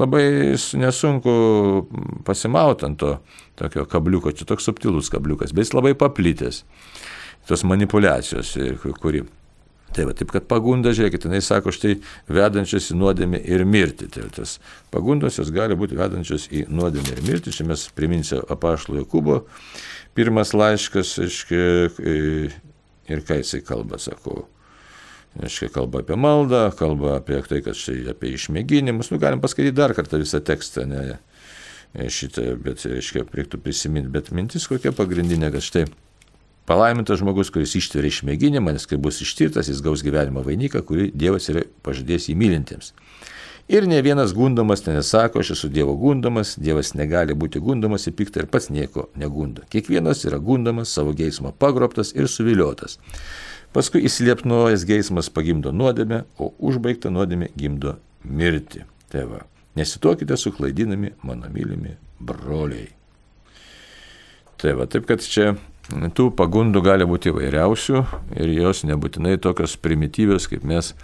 labai 0.00 0.24
nesunku 0.80 1.36
pasimauti 2.26 2.88
ant 2.88 3.00
to 3.02 3.14
tokio 3.60 3.86
kabliuko, 3.90 4.34
čia 4.34 4.48
toks 4.48 4.66
subtilus 4.68 5.12
kabliukas, 5.12 5.54
bet 5.54 5.68
jis 5.68 5.76
labai 5.76 5.94
paplitęs. 5.98 6.64
Tos 7.48 7.64
manipulacijos, 7.68 8.56
e, 8.56 8.74
kuri 9.00 9.24
Tai 9.94 10.08
va, 10.08 10.12
taip 10.16 10.32
kad 10.34 10.46
pagunda, 10.50 10.90
žiūrėkit, 10.90 11.28
jinai 11.28 11.38
sako, 11.44 11.70
štai 11.70 11.92
vedančios 12.26 12.88
į 12.90 12.96
nuodėmę 12.98 13.38
ir 13.46 13.62
mirtį. 13.62 14.08
Tai 14.10 14.24
tas 14.34 14.56
pagundos 14.90 15.38
jos 15.38 15.52
gali 15.54 15.76
būti 15.78 15.94
vedančios 15.94 16.48
į 16.50 16.64
nuodėmę 16.66 17.14
ir 17.14 17.22
mirtį. 17.22 17.54
Čia 17.54 17.68
mes 17.68 17.84
priminsiu 17.94 18.40
apaštalo 18.50 19.04
Jokūbo 19.04 19.44
pirmas 20.18 20.50
laiškas, 20.54 21.14
aiškiai, 21.22 22.50
ir 23.14 23.24
ką 23.28 23.38
jisai 23.38 23.62
kalba, 23.66 24.00
sakau. 24.02 24.48
Aiškiai, 25.42 25.72
kalba 25.74 26.04
apie 26.04 26.16
maldą, 26.20 26.68
kalba 26.78 27.16
apie 27.18 27.40
tai, 27.48 27.58
kad 27.64 27.78
štai 27.78 28.04
apie 28.12 28.36
išmėginimus. 28.36 29.10
Nu, 29.10 29.18
galim 29.22 29.42
paskaityti 29.42 29.74
dar 29.74 29.94
kartą 29.96 30.20
visą 30.22 30.38
tekstą, 30.44 30.86
ne 30.86 32.08
šitą, 32.10 32.54
bet, 32.62 32.84
aiškiai, 32.86 33.26
reiktų 33.34 33.58
prisiminti. 33.62 34.12
Bet 34.14 34.30
mintis 34.34 34.68
kokia 34.70 34.94
pagrindinė, 34.94 35.50
kad 35.54 35.66
štai 35.66 35.86
Palaimintas 36.64 37.20
žmogus, 37.20 37.50
kuris 37.52 37.74
ištveria 37.76 38.08
išmėginimą, 38.08 38.72
nes 38.72 38.86
kai 38.88 38.96
bus 38.96 39.18
ištirtas, 39.20 39.68
jis 39.68 39.82
gaus 39.84 40.00
gyvenimo 40.04 40.40
vainiką, 40.46 40.80
kurį 40.88 41.10
Dievas 41.12 41.50
yra 41.52 41.66
pažadėjęs 41.84 42.30
įmylintiems. 42.32 42.94
Ir 43.68 43.84
ne 43.88 43.98
vienas 44.04 44.32
gundomas 44.36 44.84
nesako, 44.86 45.42
aš 45.44 45.54
esu 45.54 45.68
Dievo 45.72 45.92
gundomas, 46.00 46.54
Dievas 46.60 46.94
negali 46.96 47.36
būti 47.36 47.60
gundomas 47.64 48.08
į 48.08 48.14
piktą 48.16 48.42
ir 48.42 48.48
pats 48.48 48.70
nieko 48.72 49.10
negundo. 49.20 49.64
Kiekvienas 49.72 50.24
yra 50.24 50.40
gundomas, 50.40 50.92
savo 50.92 51.12
geismo 51.16 51.52
pagroptas 51.52 52.14
ir 52.16 52.28
suviliotas. 52.32 52.96
Paskui 53.74 54.04
įsiliepnojęs 54.06 54.86
geismas 54.86 55.30
pagimdo 55.34 55.72
nuodėmę, 55.74 56.22
o 56.38 56.52
užbaigta 56.62 57.10
nuodėmė 57.10 57.50
gimdo 57.58 57.96
mirtį. 58.22 58.84
Tai 59.10 59.26
va, 59.30 59.44
nesituokite 59.78 60.38
suklaidinami 60.38 61.14
mano 61.26 61.50
mylimi 61.50 61.96
broliai. 62.22 62.92
Tai 64.62 64.76
va, 64.78 64.86
taip 64.90 65.08
kad 65.10 65.26
čia 65.26 65.56
Tų 65.84 66.30
pagundų 66.32 66.80
gali 66.80 67.04
būti 67.04 67.28
įvairiausių 67.28 67.98
ir 68.40 68.52
jos 68.56 68.86
nebūtinai 68.88 69.36
tokios 69.42 69.74
primityvios, 69.76 70.46
kaip 70.48 70.64
mes 70.64 70.94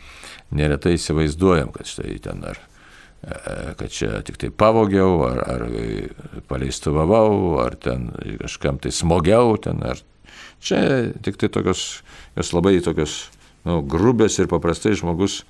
neretai 0.57 0.95
įsivaizduojam, 0.97 1.69
kad 1.75 1.89
štai 1.91 2.17
ten 2.25 2.41
ar 2.49 2.57
e, 3.21 3.75
kad 3.77 3.93
čia 3.93 4.23
tik 4.25 4.39
tai 4.41 4.49
pavogiau, 4.49 5.19
ar, 5.29 5.43
ar 5.45 5.67
paleistuvavau, 6.49 7.59
ar 7.61 7.77
ten 7.77 8.09
kažkam 8.41 8.81
tai 8.81 8.95
smogiau, 8.95 9.59
ten, 9.61 9.85
ar 9.85 10.00
čia 10.61 11.12
tik 11.25 11.38
tai 11.40 11.50
tokios, 11.52 12.02
jos 12.37 12.52
labai 12.57 12.79
tokios 12.85 13.31
nu, 13.67 13.81
grubės 13.83 14.38
ir 14.40 14.50
paprastai 14.50 14.95
žmogus 14.99 15.40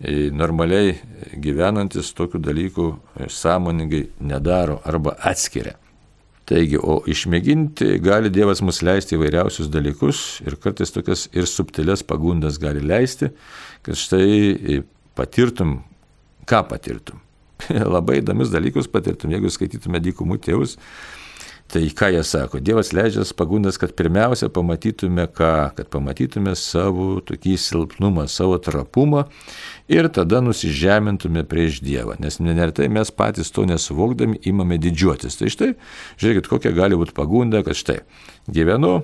e, 0.00 0.30
normaliai 0.34 0.96
gyvenantis 1.36 2.14
tokių 2.16 2.40
dalykų 2.44 2.88
sąmoningai 3.32 4.06
nedaro 4.20 4.80
arba 4.88 5.16
atskiria. 5.30 5.76
Taigi, 6.48 6.78
o 6.80 7.02
išmėginti 7.04 7.98
gali 8.00 8.30
Dievas 8.32 8.62
mus 8.64 8.80
leisti 8.80 9.18
įvairiausius 9.18 9.68
dalykus 9.68 10.40
ir 10.46 10.56
kartais 10.56 10.94
tokias 10.94 11.26
ir 11.36 11.44
subtilės 11.44 12.00
pagundas 12.08 12.56
gali 12.60 12.80
leisti, 12.80 13.28
kad 13.84 13.98
štai 14.00 14.80
patirtum, 15.18 15.82
ką 16.48 16.62
patirtum. 16.70 17.20
Labai 17.94 18.22
įdomius 18.22 18.52
dalykus 18.54 18.88
patirtum, 18.88 19.34
jeigu 19.34 19.50
skaitytume 19.52 20.00
dykumų 20.00 20.38
tėvus, 20.46 20.78
Tai 21.68 21.90
ką 21.92 22.08
jie 22.08 22.22
sako? 22.24 22.62
Dievas 22.64 22.94
leidžia 22.96 23.26
pagundas, 23.36 23.76
kad 23.76 23.92
pirmiausia 23.92 24.48
pamatytume 24.48 25.26
ką? 25.28 25.74
Kad 25.76 25.90
pamatytume 25.92 26.54
savo 26.56 27.18
tokį 27.20 27.58
silpnumą, 27.60 28.24
savo 28.24 28.56
trapumą 28.56 29.26
ir 29.92 30.08
tada 30.08 30.40
nusižemintume 30.40 31.44
prieš 31.44 31.82
Dievą. 31.84 32.16
Nes 32.24 32.40
neretai 32.40 32.88
mes 32.88 33.12
patys 33.12 33.52
to 33.52 33.66
nesuvokdami 33.68 34.40
imame 34.48 34.78
didžiuotis. 34.80 35.36
Tai 35.36 35.52
štai, 35.52 35.74
žiūrėkit, 36.16 36.48
kokia 36.48 36.72
gali 36.72 36.96
būti 36.96 37.12
pagunda, 37.12 37.60
kad 37.66 37.76
štai 37.76 38.00
gyvenu 38.48 39.02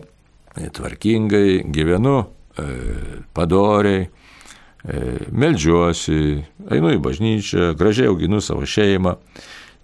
tvarkingai, 0.56 1.66
gyvenu 1.68 2.14
e, 2.22 2.64
padoriai, 3.36 4.06
e, 4.08 5.02
melžiuosi, 5.36 6.22
einu 6.72 6.94
į 6.96 7.02
bažnyčią, 7.04 7.74
gražiai 7.76 8.08
auginu 8.08 8.40
savo 8.40 8.64
šeimą 8.64 9.18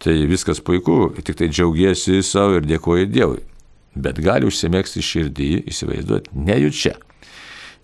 tai 0.00 0.16
viskas 0.30 0.62
puiku, 0.64 1.10
tik 1.20 1.36
tai 1.36 1.50
džiaugiesi 1.52 2.22
savo 2.24 2.58
ir 2.58 2.66
dėkoji 2.68 3.08
Dievui. 3.12 3.44
Bet 4.00 4.20
gali 4.22 4.48
užsimėgsti 4.48 5.02
širdį, 5.02 5.50
įsivaizduoti, 5.68 6.32
nejučia. 6.46 6.94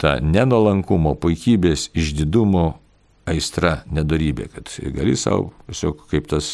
Ta 0.01 0.17
nenolankumo, 0.23 1.17
puikybės, 1.21 1.91
išdidumo 1.97 2.67
aistra, 3.27 3.81
nedarybė, 3.93 4.49
kad 4.55 4.71
gali 4.95 5.17
savo 5.19 5.51
tiesiog 5.67 6.07
kaip 6.13 6.31
tas 6.31 6.51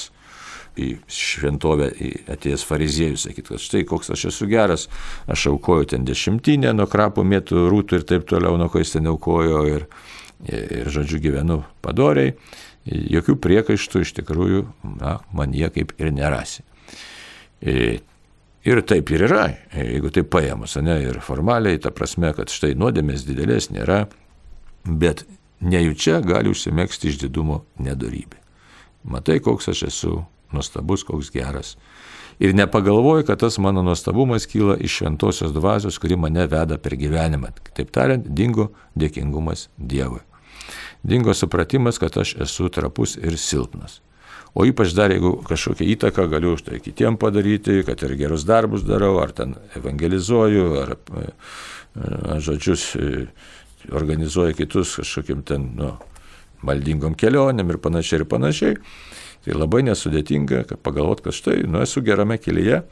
į 0.81 0.95
šventovę 1.13 1.91
atėjęs 2.33 2.65
fariziejus, 2.65 3.27
sakyt, 3.27 3.51
kad 3.53 3.61
štai 3.61 3.83
koks 3.89 4.09
aš 4.15 4.31
esu 4.31 4.49
geras, 4.49 4.87
aš 5.31 5.51
aukoju 5.53 5.91
ten 5.93 6.07
dešimtinę 6.09 6.73
nuo 6.73 6.89
krapo 6.89 7.27
mėtų 7.29 7.67
rūtų 7.69 8.01
ir 8.01 8.07
taip 8.09 8.25
toliau, 8.31 8.57
nuo 8.57 8.71
ko 8.73 8.81
jis 8.81 8.97
ten 8.97 9.11
aukojo 9.13 9.67
ir, 9.69 9.85
ir, 10.49 10.65
ir 10.81 10.93
žodžiu, 10.95 11.21
gyvenu 11.27 11.61
padoriai 11.85 12.33
jokių 12.87 13.37
priekaištų 13.43 14.03
iš 14.03 14.15
tikrųjų, 14.19 14.65
na, 14.99 15.19
man 15.35 15.55
jie 15.55 15.69
kaip 15.75 15.95
ir 16.01 16.11
nerasi. 16.15 16.65
E, 17.63 18.01
ir 18.67 18.83
taip 18.89 19.13
ir 19.15 19.27
yra, 19.29 19.47
jeigu 19.77 20.11
tai 20.15 20.25
paėmus, 20.27 20.77
ne, 20.83 20.99
ir 21.07 21.21
formaliai, 21.23 21.81
ta 21.83 21.93
prasme, 21.95 22.33
kad 22.37 22.51
štai 22.51 22.75
nuodėmės 22.79 23.27
didelės 23.29 23.71
nėra, 23.75 24.05
bet 24.87 25.25
nejučia 25.63 26.19
gali 26.27 26.51
užsimėgsti 26.51 27.13
išdidumo 27.13 27.63
nedarybė. 27.83 28.41
Matai, 29.07 29.39
koks 29.43 29.71
aš 29.71 29.87
esu 29.91 30.17
nuostabus, 30.55 31.07
koks 31.07 31.31
geras. 31.35 31.77
Ir 32.43 32.57
nepagalvoju, 32.57 33.27
kad 33.29 33.43
tas 33.43 33.59
mano 33.63 33.85
nuostabumas 33.87 34.49
kyla 34.51 34.75
iš 34.83 35.03
šventosios 35.03 35.55
dvasios, 35.55 36.01
kuri 36.03 36.19
mane 36.19 36.49
veda 36.51 36.79
per 36.83 36.97
gyvenimą. 36.99 37.53
Kitaip 37.69 37.95
tariant, 37.95 38.27
dingo 38.27 38.73
dėkingumas 38.99 39.69
Dievui 39.79 40.25
dingo 41.03 41.35
supratimas, 41.35 41.99
kad 41.99 42.17
aš 42.19 42.37
esu 42.47 42.69
trapus 42.73 43.17
ir 43.17 43.39
silpnas. 43.39 44.01
O 44.55 44.67
ypač 44.69 44.93
dar 44.93 45.11
jeigu 45.11 45.39
kažkokią 45.49 45.87
įtaką 45.95 46.27
galiu 46.29 46.53
už 46.59 46.67
tai 46.67 46.81
kitiem 46.85 47.17
padaryti, 47.17 47.81
kad 47.87 48.03
ir 48.05 48.17
gerus 48.21 48.45
darbus 48.45 48.85
darau, 48.85 49.17
ar 49.23 49.33
ten 49.33 49.55
evangelizuoju, 49.79 50.67
ar, 50.83 50.97
ar 51.97 52.43
žodžius 52.45 52.91
organizuoju 53.91 54.59
kitus 54.59 54.99
kažkokim 55.01 55.41
ten 55.49 55.71
nu, 55.79 55.95
maldingom 56.63 57.17
kelionėm 57.19 57.73
ir 57.73 57.81
panašiai 57.83 58.21
ir 58.21 58.27
panašiai, 58.29 58.77
tai 59.43 59.57
labai 59.57 59.83
nesudėtinga, 59.89 60.67
kad 60.69 60.85
pagalvot, 60.85 61.25
kad 61.25 61.35
štai, 61.35 61.63
nu 61.67 61.81
esu 61.83 62.05
gerame 62.05 62.37
kelyje 62.39 62.83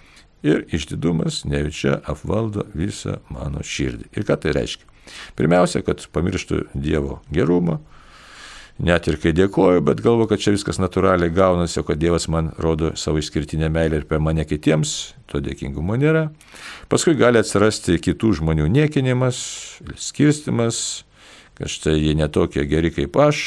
ir 0.42 0.64
išdidumas 0.73 1.44
nejučia 1.44 2.01
apvaldo 2.09 2.64
visą 2.75 3.20
mano 3.29 3.61
širdį. 3.61 4.11
Ir 4.16 4.27
ką 4.27 4.40
tai 4.40 4.57
reiškia? 4.57 4.88
Pirmiausia, 5.37 5.85
kad 5.85 6.03
pamirštų 6.14 6.70
Dievo 6.73 7.20
gerumą, 7.35 7.81
net 8.80 9.08
ir 9.10 9.18
kai 9.20 9.32
dėkoju, 9.36 9.82
bet 9.84 10.00
galvoju, 10.04 10.30
kad 10.30 10.42
čia 10.42 10.54
viskas 10.54 10.80
natūraliai 10.80 11.32
gaunasi, 11.34 11.80
o 11.82 11.86
kad 11.86 12.00
Dievas 12.00 12.26
man 12.32 12.50
rodo 12.60 12.94
savo 12.96 13.20
išskirtinę 13.20 13.68
meilę 13.72 14.00
ir 14.00 14.06
per 14.08 14.22
mane 14.24 14.46
kitiems, 14.48 15.14
to 15.30 15.42
dėkingumo 15.44 15.98
nėra. 16.00 16.28
Paskui 16.92 17.16
gali 17.18 17.40
atsirasti 17.40 18.00
kitų 18.00 18.34
žmonių 18.40 18.68
niekinimas, 18.72 19.40
skirstimas, 20.00 21.04
kad 21.58 21.72
štai 21.72 21.98
jie 21.98 22.14
netokie 22.16 22.64
geri 22.68 22.92
kaip 22.94 23.18
aš. 23.20 23.42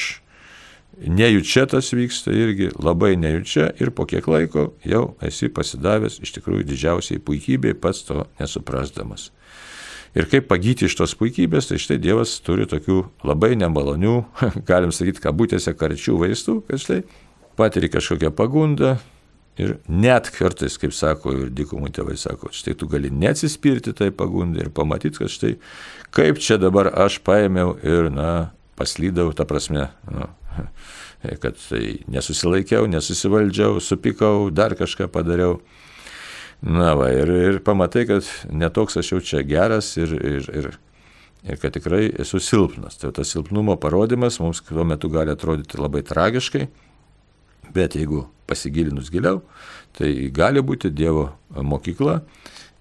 Nejučia 0.94 1.66
tas 1.66 1.88
vyksta 1.90 2.30
irgi, 2.38 2.70
labai 2.78 3.16
nejučia 3.18 3.72
ir 3.82 3.90
po 3.98 4.06
kiek 4.06 4.28
laiko 4.30 4.68
jau 4.86 5.16
esi 5.26 5.50
pasidavęs 5.50 6.20
iš 6.22 6.36
tikrųjų 6.36 6.68
didžiausiai 6.70 7.24
puikybei, 7.26 7.74
pats 7.74 8.06
to 8.06 8.28
nesuprasdamas. 8.38 9.32
Ir 10.14 10.28
kaip 10.30 10.46
pagyti 10.46 10.86
iš 10.86 10.94
tos 11.00 11.16
puikybės, 11.18 11.72
tai 11.72 11.80
štai 11.82 11.98
Dievas 12.02 12.36
turi 12.46 12.68
tokių 12.70 13.00
labai 13.26 13.56
nemalonių, 13.58 14.18
galim 14.70 14.94
sakyti, 14.94 15.24
kabutėse 15.24 15.74
karčių 15.78 16.20
vaistų, 16.22 16.60
kad 16.68 16.84
štai 16.84 17.00
patiri 17.58 17.90
kažkokią 17.94 18.30
pagundą 18.38 18.98
ir 19.58 19.78
net 19.90 20.30
kartais, 20.34 20.78
kaip 20.82 20.94
sako 20.98 21.34
ir 21.38 21.50
dykumų 21.54 21.92
tėvai 21.94 22.18
sako, 22.18 22.52
štai 22.54 22.76
tu 22.78 22.90
gali 22.90 23.12
neatsispirti 23.14 23.94
tai 23.98 24.10
pagundai 24.14 24.66
ir 24.66 24.74
pamatyti, 24.74 25.22
kad 25.22 25.34
štai 25.34 25.56
kaip 26.14 26.42
čia 26.42 26.60
dabar 26.62 26.90
aš 27.06 27.20
paėmiau 27.26 27.76
ir, 27.82 28.10
na, 28.14 28.54
paslydau, 28.78 29.32
ta 29.34 29.46
prasme, 29.50 29.90
nu, 30.10 30.30
kad 31.44 31.58
tai 31.58 32.04
nesusilaikiau, 32.12 32.86
nesusivaldžiau, 32.90 33.82
supikau, 33.82 34.50
dar 34.54 34.78
kažką 34.78 35.10
padariau. 35.14 35.62
Na 36.64 36.94
va, 36.96 37.10
ir, 37.12 37.28
ir 37.28 37.60
pamatai, 37.60 38.06
kad 38.08 38.28
netoks 38.48 38.96
aš 39.02 39.10
jau 39.12 39.20
čia 39.20 39.42
geras 39.44 39.90
ir, 40.00 40.14
ir, 40.16 40.46
ir, 40.48 40.70
ir 41.44 41.60
kad 41.60 41.76
tikrai 41.76 42.06
esu 42.24 42.40
silpnas. 42.40 42.96
Tai 43.02 43.12
tas 43.16 43.34
silpnumo 43.36 43.76
parodimas 43.76 44.40
mums 44.40 44.64
tuo 44.64 44.86
metu 44.88 45.12
gali 45.12 45.34
atrodyti 45.34 45.82
labai 45.82 46.06
tragiškai, 46.08 46.70
bet 47.76 47.98
jeigu 48.00 48.24
pasigilinus 48.48 49.12
giliau, 49.12 49.42
tai 49.98 50.14
gali 50.32 50.64
būti 50.64 50.94
Dievo 50.96 51.34
mokykla, 51.52 52.22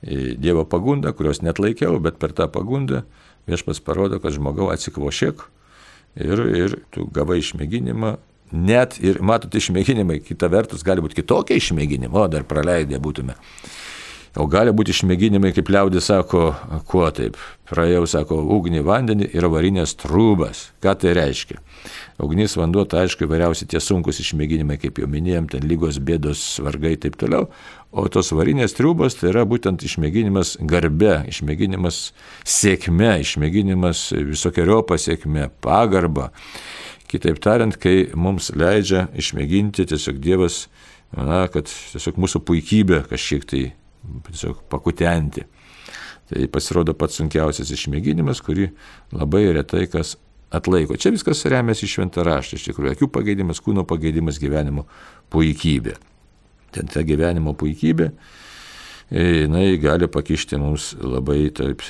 Dievo 0.03 0.63
pagunda, 0.67 1.11
kurios 1.15 1.43
net 1.43 1.59
laikiau, 1.63 1.99
bet 2.03 2.23
per 2.23 2.35
tą 2.39 2.47
pagundą 2.51 3.03
viešpas 3.51 3.83
parodo, 3.83 4.23
kad 4.23 4.35
žmogau 4.35 4.71
atsikvošėk 4.71 5.43
ir, 6.23 6.47
ir 6.55 6.77
tu 6.95 7.09
gavai 7.11 7.41
išmėginimą 7.43 8.17
net 8.53 8.99
ir, 9.03 9.21
matot, 9.25 9.55
išmėginimai, 9.55 10.21
kita 10.25 10.51
vertus, 10.53 10.85
gali 10.87 11.05
būti 11.05 11.23
kitokie 11.23 11.59
išmėginimai, 11.61 12.25
o 12.25 12.29
dar 12.31 12.47
praleidę 12.49 13.01
būtume. 13.03 13.37
O 14.41 14.47
gali 14.49 14.73
būti 14.73 14.95
išmėginimai, 14.95 15.51
kaip 15.53 15.69
liaudis 15.69 16.07
sako, 16.09 16.55
kuo 16.89 17.05
taip. 17.13 17.37
Praėjau, 17.69 18.07
sako, 18.09 18.39
ugnį, 18.55 18.81
vandenį 18.85 19.27
ir 19.37 19.45
avarinės 19.45 19.93
trūbas. 20.01 20.71
Ką 20.81 20.95
tai 21.03 21.13
reiškia? 21.19 21.59
Ugnis, 22.23 22.55
vanduo, 22.57 22.87
tai 22.89 23.05
aišku, 23.05 23.27
įvairiausi 23.27 23.69
tie 23.69 23.81
sunkus 23.83 24.23
išmėginimai, 24.25 24.79
kaip 24.81 25.03
jau 25.03 25.09
minėjom, 25.11 25.51
ten 25.53 25.67
lygos, 25.69 25.99
bėdos, 26.01 26.47
vargai 26.65 26.95
ir 26.97 27.03
taip 27.05 27.19
toliau. 27.21 27.51
O 27.93 28.07
tos 28.09 28.33
varinės 28.33 28.73
triubos 28.79 29.19
tai 29.21 29.35
yra 29.35 29.45
būtent 29.49 29.85
išmėginimas 29.85 30.55
garbe, 30.65 31.19
išmėginimas 31.29 31.99
sėkme, 32.49 33.19
išmėginimas 33.21 34.07
visokiojo 34.33 34.81
pasiekme, 34.89 35.51
pagarba. 35.61 36.31
Kitaip 37.13 37.43
tariant, 37.45 37.77
kai 37.77 38.07
mums 38.17 38.49
leidžia 38.57 39.07
išmėginti 39.21 39.85
tiesiog 39.91 40.21
Dievas, 40.23 40.67
na, 41.13 41.45
kad 41.53 41.69
tiesiog 41.69 42.17
mūsų 42.23 42.41
puikybė 42.49 43.03
kažkiek 43.11 43.45
tai 43.49 43.65
tiesiog 44.31 44.63
pakutenti. 44.73 45.45
Tai 46.33 46.47
pasirodo 46.55 46.95
pats 46.97 47.19
sunkiausias 47.21 47.73
išmėginimas, 47.75 48.41
kurį 48.45 48.71
labai 49.13 49.45
retai 49.53 49.85
kas 49.93 50.15
atlaiko. 50.53 50.97
Čia 50.97 51.13
viskas 51.13 51.45
remiasi 51.53 51.89
šventą 51.89 52.25
raštą, 52.27 52.57
iš 52.57 52.71
tikrųjų, 52.71 52.95
akių 52.97 53.09
pageidimas, 53.13 53.61
kūno 53.65 53.85
pageidimas, 53.89 54.41
gyvenimo 54.41 54.87
puikybė. 55.33 55.99
Ten 56.73 56.89
ta 56.89 57.03
gyvenimo 57.05 57.53
puikybė, 57.59 58.09
jinai 59.13 59.77
gali 59.81 60.09
pakišti 60.09 60.61
mums 60.61 60.93
labai 60.97 61.51
taip 61.53 61.85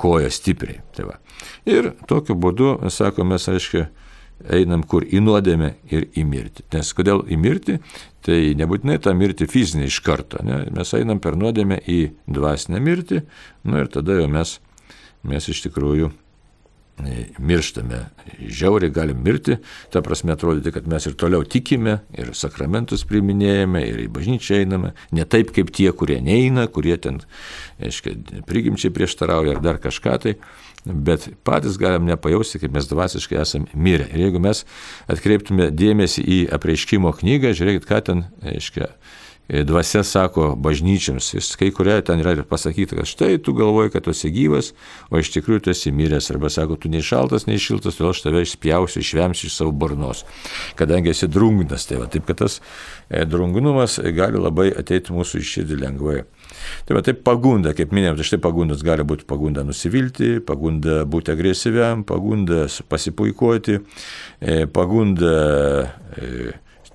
koją 0.00 0.30
stipriai. 0.34 0.82
Tai 0.96 1.10
va. 1.12 1.18
ir 1.70 1.92
tokiu 2.10 2.34
būdu, 2.34 2.72
sako, 2.90 3.26
mes, 3.26 3.46
aiškiai, 3.50 3.86
einam 4.48 4.82
kur 4.88 5.04
į 5.04 5.20
nuodėmę 5.24 5.74
ir 5.92 6.08
į 6.16 6.24
mirtį. 6.28 6.64
Nes 6.74 6.92
kodėl 6.96 7.24
į 7.28 7.38
mirtį? 7.40 7.76
Tai 8.24 8.38
nebūtinai 8.60 8.98
tą 9.02 9.14
mirtį 9.16 9.48
fizinį 9.48 9.88
iš 9.88 10.00
karto. 10.04 10.40
Ne? 10.44 10.62
Mes 10.76 10.94
einam 10.96 11.20
per 11.22 11.38
nuodėmę 11.40 11.80
į 11.88 12.00
dvasinę 12.28 12.80
mirtį, 12.84 13.22
nu 13.68 13.80
ir 13.80 13.92
tada 13.92 14.18
jau 14.20 14.28
mes, 14.32 14.58
mes 15.24 15.48
iš 15.52 15.64
tikrųjų 15.68 16.10
mirštame, 17.38 18.00
žiauriai 18.40 18.92
galim 18.94 19.20
mirti, 19.24 19.56
ta 19.92 20.02
prasme 20.04 20.34
atrodyti, 20.34 20.72
kad 20.74 20.88
mes 20.90 21.06
ir 21.06 21.16
toliau 21.18 21.44
tikime, 21.44 22.00
ir 22.16 22.32
sakramentus 22.38 23.04
priminėjame, 23.08 23.82
ir 23.88 24.02
į 24.04 24.08
bažnyčią 24.14 24.62
einame, 24.64 24.94
ne 25.16 25.26
taip 25.28 25.54
kaip 25.56 25.72
tie, 25.76 25.90
kurie 25.96 26.20
neina, 26.24 26.66
kurie 26.70 26.96
ten, 27.00 27.22
aiškiai, 27.82 28.42
prigimčiai 28.48 28.92
prieštarauja 28.94 29.56
ar 29.56 29.64
dar 29.64 29.80
kažką 29.82 30.18
tai, 30.24 30.36
bet 30.84 31.28
patys 31.44 31.78
galim 31.80 32.06
nepajausti, 32.08 32.60
kaip 32.62 32.74
mes 32.76 32.88
dvasiškai 32.88 33.40
esame 33.40 33.70
mirę. 33.74 34.08
Ir 34.14 34.26
jeigu 34.26 34.40
mes 34.42 34.64
atkreiptume 35.10 35.70
dėmesį 35.76 36.24
į 36.24 36.38
apreiškimo 36.56 37.12
knygą, 37.20 37.52
žiūrėkit, 37.56 37.88
ką 37.88 38.00
ten, 38.06 38.24
aiškiai, 38.44 38.92
dvasia 39.50 40.02
sako 40.06 40.54
bažnyčiams, 40.56 41.32
jis 41.34 41.48
kai 41.58 41.70
kuria 41.74 41.98
ten 42.06 42.20
yra 42.22 42.36
ir 42.36 42.42
pasakyta, 42.46 42.94
kad 43.00 43.08
štai 43.10 43.38
tu 43.42 43.52
galvoji, 43.58 43.90
kad 43.90 44.04
tu 44.06 44.12
esi 44.14 44.30
gyvas, 44.30 44.70
o 45.10 45.18
iš 45.18 45.32
tikrųjų 45.34 45.64
tu 45.64 45.72
esi 45.72 45.90
miręs, 45.94 46.30
arba 46.30 46.50
sako, 46.52 46.78
tu 46.78 46.90
nei 46.92 47.02
šaltas, 47.02 47.48
nei 47.48 47.58
šiltas, 47.58 47.98
todėl 47.98 48.12
aš 48.14 48.22
tave 48.22 48.44
išspjausiu, 48.46 49.02
išvemsiu 49.02 49.50
iš 49.50 49.56
savo 49.58 49.74
burnos, 49.74 50.22
kadangi 50.78 51.10
esi 51.10 51.26
drungnas. 51.30 51.88
Tai 51.90 52.04
va, 52.04 52.06
taip, 52.12 52.28
kad 52.28 52.38
tas 52.44 52.60
e, 53.08 53.24
drungnumas 53.26 53.98
gali 54.14 54.38
labai 54.38 54.70
ateiti 54.70 55.16
mūsų 55.16 55.42
iš 55.42 55.54
širdį 55.56 55.80
lengvai. 55.82 56.20
Tai 56.86 56.98
va 56.98 57.02
taip 57.06 57.24
pagunda, 57.26 57.74
kaip 57.74 57.94
minėjau, 57.96 58.20
tai 58.20 58.28
štai 58.30 58.42
pagundas 58.46 58.84
gali 58.86 59.06
būti 59.06 59.26
pagunda 59.30 59.66
nusivilti, 59.66 60.36
pagunda 60.46 61.02
būti 61.10 61.34
agresyviam, 61.34 62.06
pagunda 62.06 62.68
pasipuikuoti, 62.90 63.80
e, 64.38 64.60
pagunda 64.70 65.34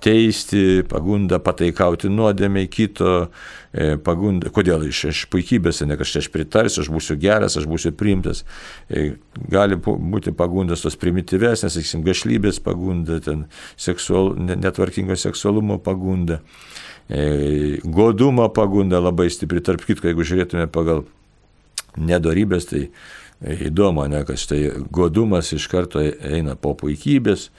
teisti, 0.04 0.82
pagunda 0.88 1.38
pataikauti 1.42 2.10
nuodėmiai 2.12 2.68
kito, 2.70 3.28
e, 3.72 3.96
pagunda, 4.02 4.50
kodėl 4.54 4.84
iš, 4.88 5.02
iš 5.10 5.22
puikybės, 5.32 5.82
ne 5.88 5.96
kažkaip 5.98 6.22
aš 6.22 6.30
pritarsiu, 6.34 6.82
aš 6.84 6.90
būsiu 6.92 7.16
geras, 7.20 7.56
aš 7.58 7.68
būsiu 7.70 7.94
priimtas. 7.96 8.44
E, 8.88 9.16
gali 9.52 9.78
būti 9.80 10.34
pagundas 10.36 10.84
tos 10.84 10.98
primityvesnės, 11.00 11.78
sakysim, 11.78 12.04
gašlybės 12.06 12.60
pagunda, 12.64 13.18
ten 13.24 13.46
seksual, 13.80 14.34
netvarkingo 14.36 15.16
seksualumo 15.18 15.80
pagunda. 15.82 16.42
E, 17.08 17.78
godumo 17.84 18.48
pagunda 18.54 19.00
labai 19.00 19.30
stipri, 19.32 19.64
tarp 19.64 19.84
kitko, 19.86 20.10
jeigu 20.10 20.26
žiūrėtume 20.26 20.68
pagal 20.72 21.06
nedorybės, 21.96 22.68
tai 22.68 22.88
įdomu, 23.40 24.06
ne, 24.08 24.22
kad 24.26 24.40
štai 24.40 24.62
godumas 24.92 25.52
iš 25.52 25.68
karto 25.72 26.00
eina 26.02 26.56
po 26.56 26.74
puikybės, 26.78 27.50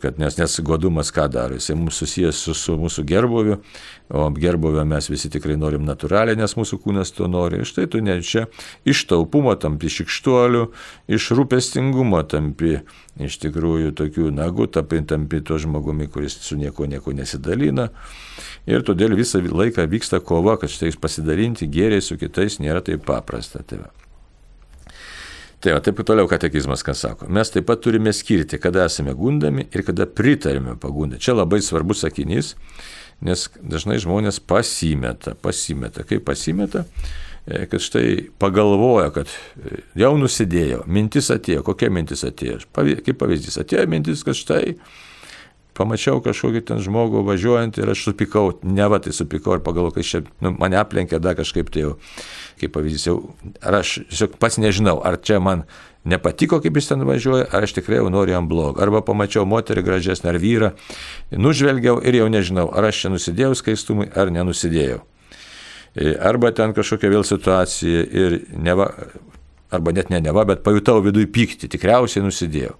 kad, 0.00 0.18
nes, 0.18 0.38
nes 0.38 0.60
godumas 0.64 1.10
ką 1.12 1.26
daro, 1.32 1.58
jisai 1.58 1.76
mums 1.76 1.98
susijęs 2.00 2.38
su, 2.46 2.54
su 2.56 2.76
mūsų 2.80 3.04
gerboviu, 3.08 3.58
o 4.08 4.28
gerbovio 4.32 4.84
mes 4.88 5.10
visi 5.12 5.28
tikrai 5.32 5.58
norim 5.60 5.84
natūraliai, 5.84 6.38
nes 6.38 6.56
mūsų 6.56 6.78
kūnas 6.84 7.12
to 7.16 7.28
nori. 7.28 7.60
Ir 7.60 7.68
štai 7.68 7.84
tu 7.92 8.00
ne 8.04 8.16
čia 8.24 8.46
iš 8.88 9.04
taupumo 9.10 9.52
tampi 9.60 9.92
šikštuolių, 9.92 10.62
iš 11.12 11.28
rūpestingumo 11.36 12.22
tampi 12.30 12.78
iš 13.20 13.38
tikrųjų 13.44 13.92
tokių 13.96 14.30
nagų, 14.36 14.70
tampi, 14.72 15.02
tampi 15.08 15.42
to 15.44 15.60
žmogumi, 15.60 16.08
kuris 16.12 16.38
su 16.46 16.56
nieko 16.60 16.88
nieko 16.88 17.12
nesidalina. 17.16 17.90
Ir 18.66 18.84
todėl 18.86 19.16
visą 19.18 19.42
laiką 19.44 19.84
vyksta 19.92 20.22
kova, 20.24 20.56
kad 20.60 20.72
štai 20.72 20.94
pasidalinti 21.00 21.68
gėriai 21.68 22.04
su 22.04 22.16
kitais 22.20 22.60
nėra 22.64 22.84
taip 22.84 23.04
paprasta. 23.08 23.60
Tai 23.66 23.84
va. 23.84 24.05
Tai 25.66 25.72
va, 25.74 25.80
taip 25.82 25.98
toliau 26.06 26.28
katekizmas, 26.30 26.84
ką 26.86 26.92
sako. 26.94 27.26
Mes 27.34 27.48
taip 27.50 27.64
pat 27.66 27.80
turime 27.82 28.12
skirti, 28.14 28.54
kada 28.62 28.84
esame 28.86 29.10
gundami 29.18 29.64
ir 29.74 29.82
kada 29.82 30.04
pritarime 30.06 30.76
pagundai. 30.78 31.18
Čia 31.18 31.34
labai 31.34 31.58
svarbus 31.58 32.04
sakinys, 32.04 32.52
nes 33.26 33.48
dažnai 33.58 33.96
žmonės 33.98 34.38
pasimeta, 34.46 35.34
pasimeta. 35.42 36.04
Kaip 36.06 36.22
pasimeta? 36.28 36.84
E, 37.50 37.64
kad 37.66 37.82
štai 37.82 38.28
pagalvoja, 38.38 39.08
kad 39.16 39.32
e, 39.58 39.80
jau 39.98 40.12
nusidėjo, 40.22 40.84
mintis 40.86 41.32
atėjo, 41.34 41.66
kokia 41.66 41.90
mintis 41.90 42.22
atėjo. 42.30 42.60
Kaip 42.70 43.18
pavyzdys, 43.18 43.58
atėjo 43.64 43.88
mintis, 43.90 44.22
kad 44.22 44.38
štai 44.38 44.76
pamačiau 45.76 46.22
kažkokį 46.24 46.62
ten 46.70 46.80
žmogų 46.82 47.22
važiuojant 47.26 47.78
ir 47.80 47.92
aš 47.92 48.06
supikau, 48.10 48.50
ne 48.64 48.86
va 48.90 49.00
tai 49.02 49.12
supikau 49.16 49.56
ir 49.58 49.64
pagalvojau, 49.66 49.96
kad 49.98 50.08
čia 50.08 50.22
nu, 50.44 50.54
mane 50.56 50.78
aplenkė 50.80 51.20
dar 51.22 51.36
kažkaip 51.38 51.70
tai 51.72 51.84
jau, 51.84 51.92
kaip 52.60 52.74
pavyzdys, 52.76 53.08
jau, 53.10 53.18
ar 53.60 53.80
aš 53.82 53.98
tiesiog 54.08 54.38
pats 54.42 54.58
nežinau, 54.62 54.98
ar 55.04 55.20
čia 55.20 55.40
man 55.42 55.66
nepatiko, 56.06 56.60
kaip 56.62 56.78
jis 56.78 56.90
ten 56.92 57.02
važiuoja, 57.06 57.48
ar 57.50 57.66
aš 57.66 57.76
tikrai 57.80 57.98
jau 57.98 58.10
noriu 58.12 58.36
jam 58.36 58.48
blogą. 58.48 58.80
Arba 58.84 59.02
pamačiau 59.04 59.46
moterį 59.48 59.84
gražesnę 59.86 60.30
ar 60.30 60.38
vyrą, 60.42 60.72
nužvelgiau 61.34 61.98
ir 62.06 62.20
jau 62.20 62.30
nežinau, 62.32 62.68
ar 62.70 62.88
aš 62.90 63.04
čia 63.04 63.12
nusidėjau 63.12 63.58
skaistumui, 63.58 64.08
ar 64.14 64.30
nenusidėjau. 64.34 65.02
E, 65.96 66.12
arba 66.20 66.52
ten 66.52 66.76
kažkokia 66.76 67.10
vėl 67.10 67.26
situacija 67.26 68.04
ir 68.06 68.38
neva, 68.52 68.90
arba 69.70 69.92
net 69.92 70.10
ne 70.10 70.20
neva, 70.20 70.44
bet 70.46 70.62
pajutau 70.66 71.00
viduje 71.04 71.28
pyktį, 71.32 71.70
tikriausiai 71.72 72.24
nusidėjau. 72.24 72.76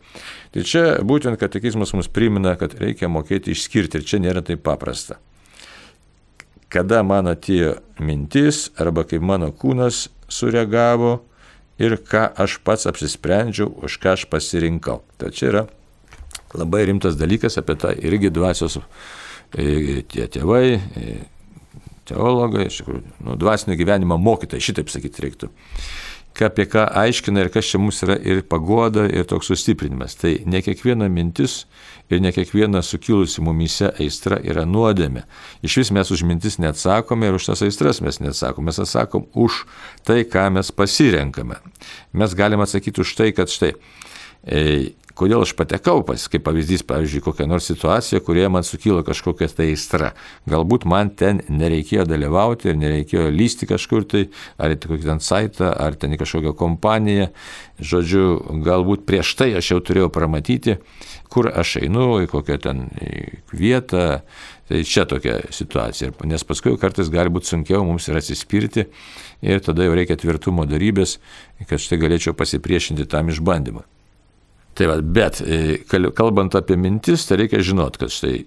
Tai 0.54 0.64
čia 0.66 0.84
būtent 1.06 1.38
katekizmas 1.40 1.92
mums 1.96 2.10
primena, 2.12 2.54
kad 2.60 2.76
reikia 2.78 3.10
mokėti 3.10 3.54
išskirti 3.54 4.00
ir 4.00 4.06
čia 4.06 4.22
nėra 4.22 4.44
taip 4.46 4.62
paprasta. 4.66 5.18
Kada 6.72 7.02
man 7.06 7.30
atėjo 7.30 7.76
mintis 8.02 8.66
arba 8.78 9.06
kaip 9.06 9.22
mano 9.22 9.52
kūnas 9.54 10.06
sureagavo 10.28 11.20
ir 11.82 11.98
ką 12.02 12.28
aš 12.42 12.58
pats 12.66 12.88
apsisprendžiau, 12.90 13.70
už 13.86 13.98
ką 14.02 14.16
aš 14.16 14.26
pasirinkau. 14.30 15.02
Tai 15.18 15.30
čia 15.34 15.50
yra 15.52 15.64
labai 16.56 16.86
rimtas 16.88 17.18
dalykas 17.18 17.58
apie 17.60 17.76
tą 17.78 17.92
irgi 17.94 18.30
dvasios 18.34 18.78
e, 18.78 20.02
tie 20.08 20.26
tėvai, 20.30 20.78
e, 20.78 21.16
teologai, 22.06 22.68
iš 22.70 22.80
tikrųjų, 22.80 23.02
nu, 23.26 23.36
dvasinio 23.38 23.76
gyvenimo 23.78 24.18
mokytai, 24.22 24.62
šitaip 24.62 24.90
sakyti 24.92 25.26
reiktų 25.26 25.50
apie 26.44 26.66
ką 26.68 26.84
aiškina 27.00 27.44
ir 27.44 27.50
kas 27.54 27.70
čia 27.70 27.80
mums 27.80 28.02
yra 28.04 28.18
ir 28.20 28.42
pagoda, 28.44 29.06
ir 29.08 29.24
toks 29.28 29.48
sustiprinimas. 29.52 30.18
Tai 30.20 30.34
ne 30.44 30.60
kiekviena 30.64 31.08
mintis 31.12 31.64
ir 32.12 32.20
ne 32.20 32.32
kiekviena 32.34 32.82
sukilusi 32.84 33.44
mumyse 33.44 33.92
aistra 33.96 34.38
yra 34.44 34.66
nuodėmė. 34.68 35.24
Iš 35.66 35.78
vis 35.80 35.92
mes 35.96 36.12
už 36.12 36.26
mintis 36.28 36.60
neatsakome 36.62 37.30
ir 37.30 37.38
už 37.38 37.48
tas 37.50 37.64
aistras 37.64 38.02
mes 38.04 38.20
neatsakome. 38.20 38.68
Mes 38.68 38.82
atsakom 38.82 39.26
už 39.32 39.64
tai, 40.04 40.24
ką 40.28 40.50
mes 40.58 40.72
pasirenkame. 40.74 41.58
Mes 42.12 42.36
galime 42.36 42.66
atsakyti 42.66 43.00
už 43.00 43.16
tai, 43.16 43.32
kad 43.36 43.52
štai 43.52 43.74
kodėl 45.16 45.44
aš 45.46 45.54
patekau 45.56 46.02
pas, 46.06 46.26
kaip 46.30 46.44
pavyzdys, 46.46 46.84
pavyzdžiui, 46.86 47.22
kokią 47.24 47.46
nors 47.48 47.68
situaciją, 47.70 48.20
kurioje 48.24 48.50
man 48.52 48.66
sukilo 48.66 49.02
kažkokia 49.06 49.48
tai 49.48 49.70
aistra. 49.72 50.12
Galbūt 50.50 50.84
man 50.88 51.10
ten 51.16 51.40
nereikėjo 51.48 52.04
dalyvauti 52.08 52.70
ir 52.70 52.80
nereikėjo 52.80 53.30
lysti 53.32 53.68
kažkur 53.70 54.04
tai, 54.08 54.26
ar 54.60 54.74
į 54.74 54.80
kokį 54.84 55.08
ten 55.08 55.22
saitą, 55.24 55.72
ar 55.72 55.96
ten 55.96 56.12
į 56.12 56.20
kažkokią 56.20 56.52
kompaniją. 56.58 57.30
Žodžiu, 57.80 58.26
galbūt 58.66 59.06
prieš 59.08 59.34
tai 59.40 59.50
aš 59.56 59.72
jau 59.74 59.80
turėjau 59.84 60.10
pramatyti, 60.12 60.78
kur 61.32 61.48
aš 61.48 61.78
einu, 61.82 62.22
į 62.24 62.30
kokią 62.32 62.60
ten 62.68 62.86
vietą. 63.52 64.20
Tai 64.66 64.80
čia 64.82 65.04
tokia 65.06 65.36
situacija, 65.54 66.10
nes 66.26 66.42
paskui 66.42 66.72
kartais 66.82 67.06
gali 67.14 67.30
būti 67.30 67.52
sunkiau 67.52 67.84
mums 67.86 68.08
ir 68.10 68.18
atsispirti 68.18 68.88
ir 69.46 69.62
tada 69.62 69.86
jau 69.86 69.94
reikia 69.94 70.18
tvirtumo 70.18 70.66
darybės, 70.66 71.20
kad 71.70 71.78
štai 71.78 72.02
galėčiau 72.02 72.34
pasipriešinti 72.34 73.06
tam 73.06 73.30
išbandymui. 73.30 73.86
Tai 74.76 74.90
va, 74.90 74.98
bet 75.00 75.40
e, 75.40 75.78
kalbant 76.16 76.56
apie 76.58 76.76
mintis, 76.76 77.24
tai 77.28 77.40
reikia 77.42 77.62
žinot, 77.64 77.96
kad 78.00 78.12
štai 78.12 78.42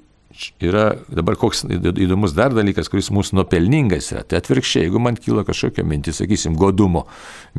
yra 0.62 0.92
dabar 1.10 1.36
koks 1.40 1.64
įdomus 1.68 2.36
dar 2.38 2.54
dalykas, 2.54 2.90
kuris 2.92 3.10
mūsų 3.14 3.40
nuopelningas 3.40 4.12
yra. 4.14 4.24
Tai 4.28 4.40
atvirkščiai, 4.40 4.86
jeigu 4.86 5.02
man 5.02 5.18
kyla 5.20 5.44
kažkokia 5.48 5.84
mintis, 5.88 6.20
sakysim, 6.22 6.56
godumo 6.60 7.06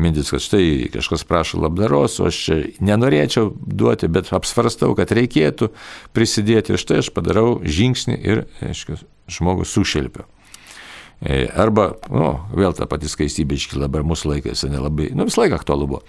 mintis, 0.00 0.30
kad 0.32 0.44
štai 0.44 0.90
kažkas 0.94 1.26
prašo 1.28 1.60
labdaros, 1.64 2.20
o 2.22 2.28
aš 2.30 2.40
nenorėčiau 2.78 3.52
duoti, 3.58 4.10
bet 4.12 4.30
apsvarstau, 4.36 4.94
kad 4.98 5.12
reikėtų 5.16 5.72
prisidėti 6.16 6.74
ir 6.74 6.80
štai 6.80 7.02
aš 7.02 7.12
padarau 7.16 7.58
žingsnį 7.66 8.20
ir, 8.22 8.44
aišku, 8.70 9.00
žmogų 9.30 9.66
sušelpiu. 9.68 10.28
E, 11.20 11.44
arba, 11.52 11.90
nu, 12.08 12.32
vėl 12.56 12.72
ta 12.76 12.86
pati 12.88 13.10
skaistybė 13.10 13.58
iškyla, 13.58 13.90
dabar 13.90 14.06
mūsų 14.08 14.36
laikais 14.36 14.64
nelabai, 14.70 15.10
nu, 15.12 15.26
visą 15.28 15.42
laiką 15.44 15.58
aktualu 15.60 15.90
buvo. 15.90 16.04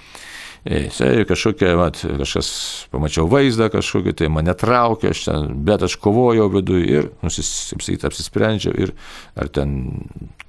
Jisai 0.62 1.26
kažkokia, 1.26 1.71
mat, 1.74 2.04
kažkas, 2.21 2.50
pamačiau 2.93 3.26
vaizdą 3.30 3.71
kažkokį, 3.74 4.13
tai 4.13 4.28
mane 4.30 4.54
traukė, 4.54 5.10
aš 5.10 5.24
ten, 5.26 5.47
bet 5.65 5.82
aš 5.88 5.95
kovojau 5.97 6.52
viduje 6.54 7.00
ir, 7.00 7.08
nusisipsakyti, 7.26 8.06
apsisprendžiau 8.06 8.76
ir 8.78 8.93
ar 9.34 9.50
ten 9.50 9.74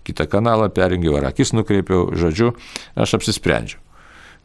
kitą 0.04 0.28
kanalą 0.28 0.68
perjungiau, 0.74 1.16
ar 1.16 1.30
akis 1.30 1.54
nukreipiau, 1.56 2.10
žodžiu, 2.12 2.52
aš 2.92 3.16
apsisprendžiau. 3.16 3.80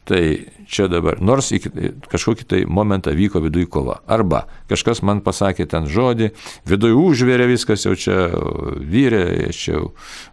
Tai 0.08 0.22
čia 0.64 0.86
dabar, 0.88 1.18
nors 1.20 1.50
iki 1.52 1.68
kažkokį 2.08 2.44
tai 2.48 2.64
momentą 2.64 3.12
vyko 3.12 3.42
viduje 3.44 3.68
kova. 3.68 3.98
Arba 4.08 4.46
kažkas 4.70 5.02
man 5.04 5.20
pasakė 5.20 5.66
ten 5.68 5.84
žodį, 5.84 6.30
viduje 6.64 6.96
užvėrė 6.96 7.44
viskas, 7.50 7.84
jau 7.84 7.92
čia 7.92 8.30
vyrė, 8.80 9.50
aš 9.50 9.66
jau 9.68 9.82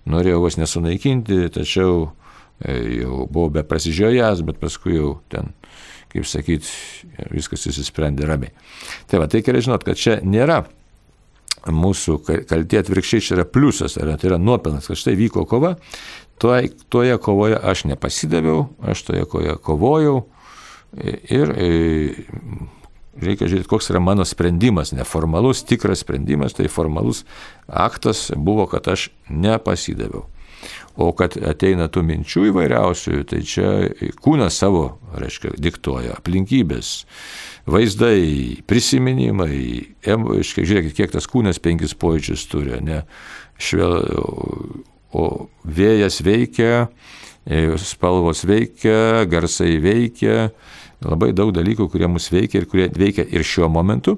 norėjau 0.07 0.45
vos 0.45 0.55
nesunaikinti, 0.61 1.49
tačiau 1.59 2.13
jau 2.63 3.25
buvau 3.27 3.51
be 3.57 3.65
prasižiojęs, 3.67 4.45
bet 4.47 4.61
paskui 4.61 4.95
jau 4.97 5.11
ten, 5.31 5.51
kaip 6.13 6.27
sakyt, 6.29 6.69
viskas 7.33 7.67
įsisprendė 7.71 8.27
ramiai. 8.29 8.55
Tai 9.11 9.23
va, 9.23 9.29
tai 9.31 9.43
gerai 9.45 9.63
žinot, 9.65 9.83
kad 9.87 9.99
čia 9.99 10.19
nėra 10.23 10.63
mūsų 11.65 12.19
kaltė 12.45 12.79
atvirkščiai, 12.83 13.25
čia 13.25 13.35
yra 13.39 13.47
pliusas, 13.49 13.97
tai 13.97 14.29
yra 14.29 14.37
nuopelnas, 14.37 14.87
kad 14.87 14.99
štai 15.01 15.15
vyko 15.17 15.47
kova, 15.49 15.75
toje, 16.41 16.71
toje 16.93 17.17
kovoje 17.17 17.57
aš 17.57 17.87
nepasidaviau, 17.89 18.67
aš 18.85 19.03
toje 19.07 19.25
kovoje 19.29 19.57
kovojau 19.65 20.17
ir 21.01 21.51
reikia 23.15 23.47
žiūrėti, 23.49 23.69
koks 23.71 23.89
yra 23.91 24.01
mano 24.03 24.25
sprendimas, 24.27 24.93
neformalus, 24.95 25.63
tikras 25.67 26.03
sprendimas, 26.03 26.55
tai 26.55 26.69
formalus 26.71 27.23
aktas 27.67 28.27
buvo, 28.35 28.67
kad 28.71 28.87
aš 28.91 29.09
nepasidaviau. 29.29 30.25
O 30.95 31.09
kad 31.17 31.35
ateina 31.35 31.89
tų 31.91 32.05
minčių 32.07 32.45
įvairiausių, 32.51 33.23
tai 33.27 33.41
čia 33.47 33.71
kūnas 34.23 34.59
savo, 34.61 34.85
reiškia, 35.15 35.53
diktuoja 35.59 36.15
aplinkybės, 36.15 36.91
vaizdai, 37.67 38.61
prisiminimai, 38.69 39.57
reiškia, 40.05 40.67
žiūrėkit, 40.69 40.95
kiek 40.95 41.15
tas 41.15 41.27
kūnas 41.31 41.59
penkis 41.63 41.95
pojūčius 41.99 42.45
turi, 42.51 42.79
ne? 42.85 43.03
Švel, 43.59 43.97
o 45.15 45.25
vėjas 45.63 46.21
veikia, 46.25 46.87
e, 47.47 47.67
spalvos 47.79 48.43
veikia, 48.47 49.25
garsai 49.31 49.77
veikia, 49.83 50.49
labai 51.03 51.31
daug 51.35 51.53
dalykų, 51.55 51.89
kurie 51.91 52.09
mus 52.11 52.31
veikia 52.31 52.61
ir 52.61 52.69
kurie 52.71 52.89
veikia 52.91 53.27
ir 53.27 53.43
šiuo 53.47 53.69
momentu 53.71 54.17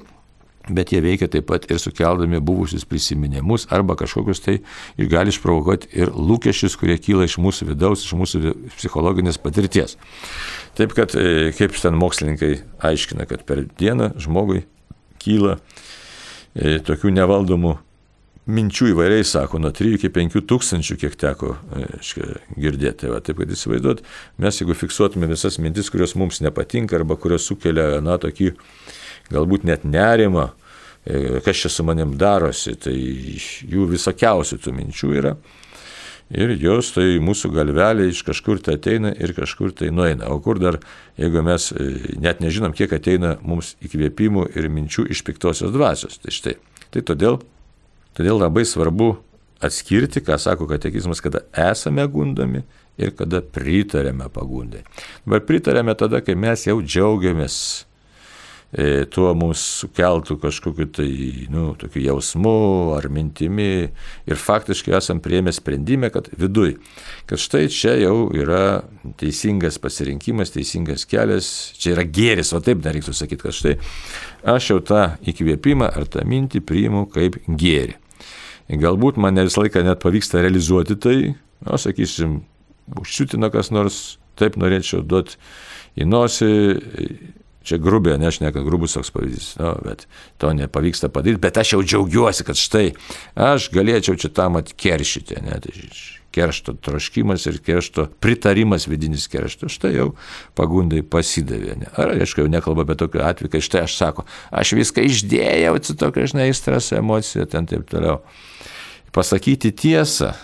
bet 0.69 0.91
jie 0.93 1.01
veikia 1.03 1.30
taip 1.32 1.47
pat 1.49 1.67
ir 1.71 1.80
sukeldami 1.82 2.39
buvusius 2.43 2.86
prisiminimus 2.88 3.67
arba 3.73 3.95
kažkokius 3.99 4.43
tai 4.43 4.58
ir 4.97 5.10
gali 5.12 5.34
išprovokuoti 5.34 5.91
ir 5.97 6.13
lūkesčius, 6.13 6.77
kurie 6.80 6.97
kyla 7.01 7.27
iš 7.27 7.38
mūsų 7.43 7.71
vidaus, 7.71 8.06
iš 8.06 8.15
mūsų 8.17 8.53
psichologinės 8.77 9.39
patirties. 9.41 9.97
Taip 10.77 10.93
kad, 10.97 11.15
e, 11.17 11.51
kaip 11.58 11.75
ten 11.77 11.97
mokslininkai 11.97 12.53
aiškina, 12.89 13.27
kad 13.30 13.45
per 13.47 13.65
dieną 13.80 14.13
žmogui 14.21 14.65
kyla 15.23 15.58
e, 16.53 16.77
tokių 16.86 17.13
nevaldomų 17.17 17.77
minčių 18.47 18.91
įvairiai 18.93 19.25
sako, 19.27 19.60
nuo 19.60 19.73
3 19.75 19.97
iki 19.97 20.10
5 20.13 20.39
tūkstančių, 20.47 20.95
kiek 21.01 21.17
teko 21.19 21.56
e, 21.75 21.88
škia, 22.06 22.27
girdėti. 22.56 23.01
Tai 23.03 23.12
va, 23.15 23.19
taip, 23.23 23.41
kad 23.41 23.51
įsivaizduot, 23.51 24.03
mes 24.43 24.62
jeigu 24.62 24.77
fiksuotume 24.77 25.27
visas 25.30 25.60
mintis, 25.60 25.91
kurios 25.93 26.15
mums 26.19 26.39
nepatinka 26.43 26.97
arba 26.97 27.17
kurios 27.19 27.47
sukelia, 27.49 27.99
na, 28.03 28.15
tokį 28.21 28.53
galbūt 29.34 29.68
net 29.68 29.86
nerimą, 29.88 30.50
e, 31.06 31.40
kas 31.46 31.63
čia 31.63 31.72
su 31.74 31.86
manim 31.88 32.16
darosi, 32.20 32.76
tai 32.80 32.96
jų 32.96 33.88
visokiausių 33.94 34.60
tų 34.63 34.76
minčių 34.78 35.13
yra. 35.20 35.36
Ir 36.28 36.52
jos 36.60 36.90
tai 36.92 37.22
mūsų 37.24 37.54
galvelė 37.56 38.10
iš 38.12 38.26
kažkur 38.28 38.60
tai 38.60 38.76
ateina 38.76 39.13
ir 39.16 39.32
kažkur 39.36 39.72
tai 39.72 39.94
nueina. 39.96 40.28
O 40.34 40.42
kur 40.44 40.60
dar, 40.60 40.82
jeigu 41.16 41.44
mes 41.46 41.70
e, 41.72 42.18
net 42.20 42.42
nežinom, 42.44 42.76
kiek 42.76 42.92
ateina 42.98 43.38
mums 43.40 43.78
įkvėpimų 43.88 44.50
ir 44.60 44.68
minčių 44.68 45.08
iš 45.16 45.24
piktosios 45.28 45.72
dvasios. 45.72 46.20
Tai 46.20 46.36
štai. 46.36 46.58
Tai 46.92 47.06
todėl, 47.08 47.40
todėl 48.18 48.42
labai 48.44 48.66
svarbu 48.68 49.13
atskirti, 49.63 50.20
ką 50.22 50.36
sako 50.40 50.68
katekizmas, 50.68 51.24
kada 51.24 51.46
esame 51.56 52.04
gundami 52.12 52.66
ir 53.00 53.13
kada 53.16 53.40
pritarėme 53.42 54.28
pagundai. 54.34 54.84
Dabar 55.26 55.46
pritarėme 55.48 55.96
tada, 55.98 56.20
kai 56.26 56.36
mes 56.36 56.68
jau 56.68 56.82
džiaugiamės 56.82 57.87
tuo 59.15 59.30
mums 59.38 59.62
sukeltų 59.82 60.36
kažkokiu 60.43 60.88
tai, 60.91 61.12
nu, 61.53 61.69
tokiu 61.80 62.01
jausmu 62.03 62.95
ar 62.97 63.08
mintimi 63.13 63.88
ir 64.27 64.41
faktiškai 64.41 64.97
esam 64.97 65.21
prieėmę 65.23 65.53
sprendimą, 65.56 66.10
kad 66.12 66.27
viduj, 66.36 66.75
kad 67.30 67.39
štai 67.39 67.69
čia 67.71 67.95
jau 68.01 68.27
yra 68.36 68.82
teisingas 69.21 69.80
pasirinkimas, 69.80 70.51
teisingas 70.51 71.08
kelias, 71.08 71.47
čia 71.80 71.95
yra 71.95 72.03
gėris, 72.03 72.51
o 72.51 72.62
taip 72.63 72.84
dar 72.84 72.97
reiktų 72.97 73.15
sakyti, 73.15 73.39
kad 73.45 73.56
štai 73.56 73.77
aš 74.58 74.69
jau 74.73 74.82
tą 74.84 75.06
įkvėpimą 75.23 75.88
ar 75.88 76.10
tą 76.12 76.27
mintį 76.27 76.63
priimu 76.67 77.08
kaip 77.13 77.39
gėri. 77.47 77.95
Galbūt 78.67 79.15
man 79.15 79.38
ne 79.39 79.47
visą 79.47 79.63
laiką 79.63 79.80
net 79.88 80.03
pavyksta 80.03 80.43
realizuoti 80.43 80.99
tai, 80.99 81.17
o 81.63 81.80
sakysim, 81.80 82.41
užsiutina 82.99 83.47
kas 83.53 83.71
nors, 83.71 84.17
taip 84.36 84.60
norėčiau 84.60 85.08
duoti 85.08 85.39
į 85.97 86.12
nosį 86.12 86.51
Čia 87.67 87.80
grubė, 87.84 88.15
ne 88.19 88.30
aš 88.30 88.39
ne, 88.39 88.51
kad 88.56 88.63
grubus 88.63 88.95
toks 88.95 89.12
pavyzdys, 89.12 89.49
no, 89.60 89.73
bet 89.84 90.06
to 90.39 90.53
nepavyksta 90.56 91.10
padaryti, 91.12 91.43
bet 91.43 91.60
aš 91.60 91.75
jau 91.75 91.82
džiaugiuosi, 91.84 92.45
kad 92.47 92.60
štai 92.60 92.86
aš 93.36 93.67
galėčiau 93.75 94.15
čia 94.19 94.32
tam 94.32 94.56
atkeršyti, 94.62 95.41
ne, 95.43 95.60
tai 95.63 95.75
keršto 96.38 96.73
troškimas 96.86 97.45
ir 97.49 97.58
keršto 97.65 98.08
pritarimas 98.21 98.88
vidinis 98.88 99.25
keršto, 99.32 99.71
štai 99.73 99.93
jau 99.95 100.12
pagundai 100.58 101.01
pasidavė. 101.01 101.77
Ne. 101.82 101.89
Ar 101.97 102.13
aišku, 102.13 102.43
jau 102.43 102.51
nekalba 102.51 102.86
apie 102.86 102.97
tokį 103.01 103.23
atvejį, 103.25 103.53
kai 103.56 103.63
štai 103.65 103.86
aš 103.88 103.95
sako, 103.97 104.27
aš 104.53 104.75
viską 104.77 105.08
išdėjau, 105.08 105.73
su 105.82 105.97
tokia, 105.97 106.27
žinai, 106.30 106.51
stras, 106.58 106.91
emocija, 106.95 107.47
ten 107.49 107.65
taip 107.69 107.88
toliau. 107.89 108.21
Pasakyti 109.15 109.73
tiesą, 109.73 110.36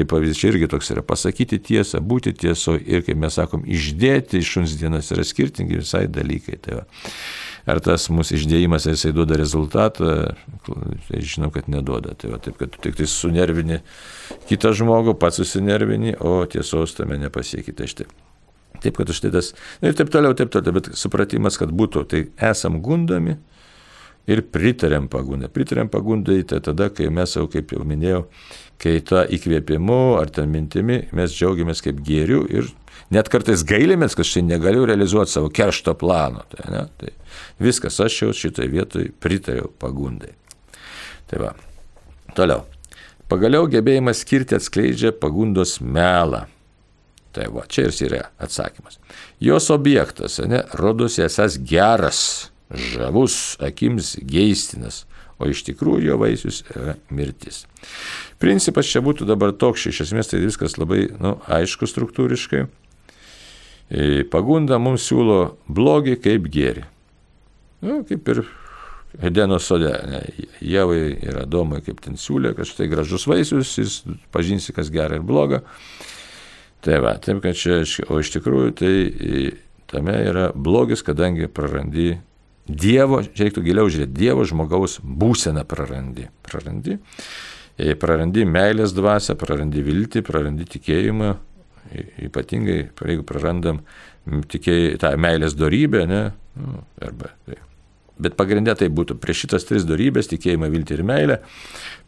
Kaip 0.00 0.08
pavyzdys, 0.08 0.38
čia 0.40 0.48
irgi 0.48 0.68
toks 0.72 0.88
yra 0.94 1.02
pasakyti 1.04 1.58
tiesą, 1.60 1.98
būti 2.00 2.32
tieso 2.32 2.72
ir, 2.78 3.02
kaip 3.04 3.18
mes 3.20 3.34
sakom, 3.36 3.66
išdėti 3.68 4.40
iš 4.40 4.52
šuns 4.54 4.76
dienas 4.80 5.10
yra 5.12 5.26
skirtingi 5.28 5.82
visai 5.82 6.06
dalykai. 6.08 6.56
Tai 6.64 6.78
va. 6.78 6.84
Ar 7.68 7.82
tas 7.84 8.06
mūsų 8.08 8.38
išdėjimas, 8.38 8.86
ar 8.88 8.96
jisai 8.96 9.12
duoda 9.12 9.36
rezultatą, 9.36 10.14
tai 10.64 11.20
žinom, 11.20 11.52
kad 11.52 11.68
neduoda. 11.68 12.14
Tai 12.16 12.32
va, 12.32 12.40
taip, 12.40 12.56
kad 12.62 12.72
tu 12.72 12.80
tik 12.86 12.96
tai 12.96 13.08
sunervini 13.10 13.82
kitą 14.48 14.72
žmogų, 14.80 15.18
pats 15.20 15.42
susinervini, 15.42 16.16
o 16.16 16.38
tiesos 16.48 16.96
tame 16.96 17.20
nepasieki. 17.20 17.76
Tai 17.76 17.90
štai. 17.92 18.08
Taip, 18.80 18.96
kad 18.96 19.12
štai 19.12 19.34
tas. 19.36 19.52
Ir 19.84 20.00
taip 20.00 20.08
toliau, 20.16 20.32
taip 20.38 20.48
toliau, 20.54 20.78
bet 20.80 20.94
supratimas, 20.96 21.60
kad 21.60 21.76
būtų, 21.76 22.06
tai 22.08 22.24
esam 22.48 22.80
gundami, 22.80 23.36
ir 24.28 24.42
pritarėm 24.52 25.08
pagundai. 25.12 25.50
Pritarėm 25.52 25.90
pagundai 25.92 26.42
tai 26.48 26.60
tada, 26.64 26.90
kai 26.92 27.08
mes 27.14 27.36
jau, 27.36 27.46
kaip 27.50 27.72
jau 27.74 27.84
minėjau, 27.86 28.24
kai 28.80 28.98
tą 29.04 29.24
įkvėpimu 29.36 30.00
ar 30.20 30.32
ten 30.32 30.50
mintimi 30.52 31.02
mes 31.16 31.32
džiaugiamės 31.36 31.82
kaip 31.84 32.00
gėriu 32.04 32.44
ir 32.48 32.68
net 33.14 33.28
kartais 33.32 33.64
gailimės, 33.66 34.16
kad 34.16 34.28
šiandien 34.28 34.58
negaliu 34.58 34.86
realizuoti 34.88 35.34
savo 35.34 35.50
keršto 35.52 35.94
plano. 36.00 36.44
Tai, 36.52 36.66
ne, 36.72 36.84
tai 37.00 37.14
viskas, 37.62 37.98
aš 38.00 38.22
jau 38.22 38.30
šitoje 38.36 38.70
vietoje 38.72 39.12
pritariau 39.22 39.72
pagundai. 39.80 40.32
Tai 41.30 41.42
va. 41.44 41.54
Toliau. 42.36 42.64
Pagaliau 43.30 43.68
gebėjimas 43.70 44.24
skirti 44.24 44.56
atskleidžia 44.56 45.12
pagundos 45.14 45.78
melą. 45.80 46.46
Tai 47.30 47.46
va, 47.54 47.62
čia 47.70 47.86
ir 47.86 47.94
yra 48.08 48.24
atsakymas. 48.42 48.98
Jos 49.42 49.68
objektas, 49.70 50.40
ne, 50.50 50.64
rodosi 50.74 51.22
esas 51.22 51.60
geras, 51.62 52.50
žavus, 52.70 53.56
akims 53.62 54.14
geistinas, 54.22 55.04
o 55.40 55.48
iš 55.50 55.64
tikrųjų 55.66 56.10
jo 56.10 56.18
vaisius 56.20 56.62
yra 56.74 56.94
mirtis. 57.10 57.64
Principas 58.42 58.90
čia 58.90 59.02
būtų 59.04 59.26
dabar 59.28 59.54
toks, 59.56 59.88
iš 59.90 60.04
esmės 60.06 60.30
tai 60.30 60.42
viskas 60.42 60.76
labai 60.78 61.08
nu, 61.18 61.38
aišku 61.50 61.88
struktūriškai. 61.88 62.66
E, 63.90 64.22
pagunda 64.30 64.78
mums 64.78 65.08
siūlo 65.08 65.56
blogį 65.66 66.18
kaip 66.22 66.46
gėrį. 66.52 66.86
Nu, 67.80 68.02
kaip 68.06 68.28
ir 68.28 68.44
Edeno 69.18 69.58
sode. 69.58 69.90
Ne, 70.06 70.20
Jėvai 70.62 71.00
ir 71.26 71.38
Adomai 71.40 71.80
kaip 71.82 71.98
ten 72.04 72.14
siūlė, 72.20 72.52
kad 72.54 72.68
štai 72.68 72.86
gražus 72.92 73.26
vaisius, 73.26 73.72
jis 73.80 73.96
pažinsi, 74.30 74.74
kas 74.76 74.92
gera 74.94 75.18
ir 75.18 75.24
bloga. 75.26 75.64
Tai 76.84 77.00
va, 77.02 77.16
taip 77.20 77.42
kad 77.42 77.58
čia, 77.58 77.80
o 78.06 78.20
iš 78.22 78.30
tikrųjų 78.36 78.74
tai 78.78 78.94
tame 79.90 80.14
yra 80.30 80.50
blogis, 80.54 81.02
kadangi 81.04 81.50
prarandi 81.50 82.14
Dievo, 82.70 83.22
čia 83.24 83.48
reiktų 83.48 83.64
giliau 83.66 83.90
žiūrėti, 83.90 84.14
Dievo 84.14 84.44
žmogaus 84.46 84.98
būseną 85.02 85.64
prarandi. 85.68 86.28
Prarandi. 86.46 86.98
Jei 87.80 87.96
prarandi 87.96 88.44
meilės 88.44 88.92
dvasę, 88.92 89.36
prarandi 89.40 89.82
viltį, 89.82 90.22
prarandi 90.26 90.66
tikėjimą, 90.68 91.30
ypatingai, 92.26 92.78
jeigu 92.92 93.24
prarandam 93.26 93.80
tikėjai, 94.50 94.98
tą 95.00 95.10
meilės 95.20 95.56
darybę, 95.58 96.04
ne, 96.08 96.22
nu, 96.60 96.82
arba, 97.02 97.32
tai. 97.48 97.56
bet 98.20 98.36
pagrindė 98.38 98.76
tai 98.78 98.90
būtų 98.92 99.16
prieš 99.20 99.46
šitas 99.46 99.66
tris 99.68 99.86
darybės, 99.88 100.28
tikėjimą, 100.30 100.68
viltį 100.70 100.98
ir 100.98 101.04
meilę, 101.08 101.38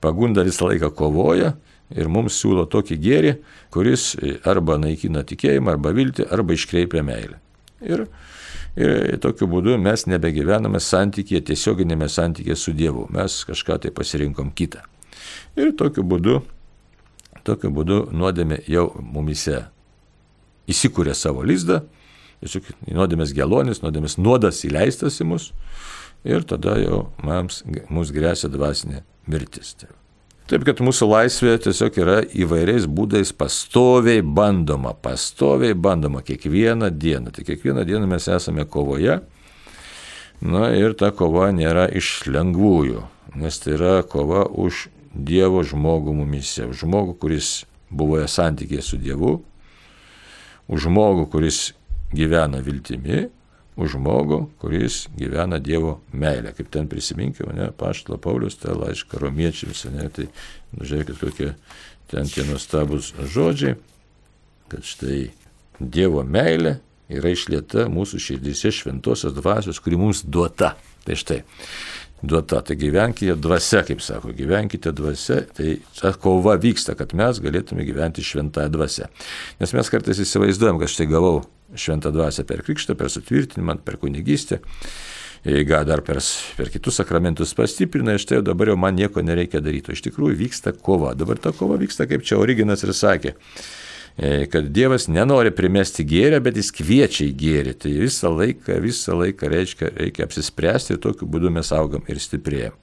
pagunda 0.05 0.45
visą 0.47 0.69
laiką 0.69 0.93
kovoja 0.99 1.55
ir 1.93 2.09
mums 2.13 2.37
siūlo 2.41 2.67
tokį 2.71 2.99
gėrį, 3.01 3.33
kuris 3.73 4.13
arba 4.49 4.79
naikina 4.81 5.25
tikėjimą, 5.29 5.77
arba 5.77 5.95
viltį, 5.97 6.29
arba 6.33 6.57
iškreipia 6.57 7.05
meilę. 7.07 7.41
Ir, 7.83 8.07
ir 8.77 9.19
tokiu 9.23 9.49
būdu 9.51 9.77
mes 9.81 10.07
nebegyvename 10.09 10.81
santykėje, 10.81 11.45
tiesioginėme 11.51 12.09
santykėje 12.09 12.57
su 12.57 12.75
Dievu, 12.77 13.07
mes 13.13 13.43
kažką 13.49 13.79
tai 13.85 13.93
pasirinkom 13.95 14.53
kitą. 14.57 14.85
Ir 15.57 15.75
tokiu 15.79 16.05
būdu, 16.09 16.41
tokiu 17.45 17.73
būdu 17.75 18.07
nuodėmė 18.17 18.63
jau 18.71 18.89
mumise 19.01 19.67
įsikūrė 20.71 21.15
savo 21.19 21.45
lizdą, 21.45 21.83
tiesiog 22.43 22.71
nuodėmės 22.89 23.35
gelonis, 23.37 23.83
nuodėmės 23.85 24.19
nuodas 24.19 24.63
įleistas 24.67 25.21
į 25.23 25.29
mus 25.35 25.51
ir 26.25 26.47
tada 26.49 26.79
jau 26.81 27.09
mums, 27.23 27.63
mums 27.91 28.15
grėsia 28.15 28.51
dvasinė 28.53 29.03
mirtis. 29.31 29.75
Tai 29.79 30.02
Taip 30.53 30.67
kad 30.69 30.83
mūsų 30.85 31.07
laisvė 31.09 31.55
tiesiog 31.65 31.95
yra 32.03 32.15
įvairiais 32.37 32.85
būdais 32.85 33.31
pastoviai 33.33 34.21
bandoma, 34.21 34.91
pastoviai 34.93 35.73
bandoma 35.73 36.21
kiekvieną 36.21 36.91
dieną. 36.93 37.33
Tai 37.33 37.45
kiekvieną 37.49 37.87
dieną 37.89 38.11
mes 38.11 38.27
esame 38.29 38.67
kovoje. 38.69 39.15
Na 40.45 40.67
ir 40.77 40.93
ta 41.01 41.09
kova 41.17 41.47
nėra 41.57 41.87
iš 41.97 42.27
lengvųjų, 42.29 43.01
nes 43.41 43.63
tai 43.65 43.79
yra 43.79 44.03
kova 44.05 44.45
už 44.45 44.91
Dievo 45.13 45.65
žmogų 45.65 46.19
mumise, 46.21 46.69
už 46.69 46.85
žmogų, 46.85 47.17
kuris 47.25 47.65
buvo 47.89 48.21
santykėje 48.21 48.85
su 48.85 49.01
Dievu, 49.01 49.39
už 50.69 50.85
žmogų, 50.85 51.31
kuris 51.33 51.63
gyvena 52.13 52.61
viltimi, 52.61 53.31
už 53.77 53.97
žmogų, 53.97 54.39
kuris 54.61 55.07
gyvena 55.17 55.59
Dievo 55.63 56.01
meilę. 56.13 56.53
Kaip 56.57 56.69
ten 56.73 56.89
prisiminkime, 56.91 57.55
ne, 57.57 57.71
Paštalo 57.77 58.19
Paulius, 58.21 58.59
tą 58.61 58.77
laišką 58.77 59.21
romiečiams, 59.23 59.87
ne, 59.95 60.09
tai 60.13 60.29
nu, 60.75 60.85
žiūrėkit, 60.85 61.21
kokie 61.21 61.53
ten 62.13 62.29
tie 62.29 62.45
nustabus 62.49 63.13
žodžiai, 63.17 63.79
kad 64.73 64.85
štai 64.85 65.31
Dievo 65.81 66.23
meilė 66.25 66.79
yra 67.13 67.33
išlieta 67.33 67.89
mūsų 67.93 68.21
širdise 68.23 68.73
šventosios 68.73 69.35
dvasios, 69.37 69.81
kuri 69.83 69.99
mums 70.01 70.23
duota. 70.25 70.75
Tai 71.03 71.17
štai, 71.19 71.41
duota. 72.23 72.63
Tai 72.63 72.77
gyvenkite 72.79 73.37
dvasia, 73.43 73.83
kaip 73.87 74.03
sako, 74.05 74.33
gyvenkite 74.37 74.93
dvasia, 74.97 75.43
tai 75.57 75.77
ta 75.99 76.13
kova 76.15 76.57
vyksta, 76.63 76.97
kad 76.99 77.15
mes 77.19 77.41
galėtume 77.43 77.87
gyventi 77.87 78.25
šventąją 78.27 78.73
dvasia. 78.73 79.09
Nes 79.61 79.75
mes 79.75 79.93
kartais 79.93 80.23
įsivaizduojam, 80.23 80.81
kad 80.83 80.93
štai 80.93 81.09
gavau 81.11 81.43
šventą 81.75 82.13
dvasią 82.15 82.47
per 82.49 82.63
krikštą, 82.67 82.97
per 82.99 83.11
sutvirtinimą, 83.13 83.81
per 83.85 83.99
kunigystę. 84.01 84.63
Gal 85.43 85.83
dar 85.89 86.05
per, 86.07 86.21
per 86.55 86.69
kitus 86.71 87.01
sakramentus 87.01 87.51
pastiprina, 87.59 88.15
iš 88.15 88.29
tai 88.31 88.39
dabar 88.47 88.71
jau 88.71 88.77
man 88.79 88.95
nieko 88.95 89.25
nereikia 89.27 89.59
daryti. 89.65 89.91
O 89.91 89.97
iš 89.97 90.05
tikrųjų 90.07 90.39
vyksta 90.39 90.71
kova. 90.79 91.17
Dabar 91.19 91.41
ta 91.43 91.51
kova 91.57 91.81
vyksta, 91.81 92.07
kaip 92.07 92.23
čia 92.23 92.39
Originas 92.39 92.87
ir 92.87 92.95
sakė 92.95 93.35
kad 94.53 94.69
Dievas 94.69 95.09
nenori 95.09 95.51
primesti 95.55 96.05
gėrę, 96.05 96.41
bet 96.45 96.57
jis 96.61 96.73
kviečia 96.77 97.25
į 97.31 97.33
gėrį. 97.39 97.73
Tai 97.81 97.91
visą 97.97 98.29
laiką, 98.33 98.81
visą 98.85 99.17
laiką 99.19 99.49
reiškia, 99.49 99.87
reikia 99.97 100.27
apsispręsti 100.27 100.95
ir 100.95 101.01
tokiu 101.03 101.27
būdu 101.29 101.49
mes 101.55 101.73
augam 101.73 102.03
ir 102.09 102.19
stiprėjam. 102.21 102.75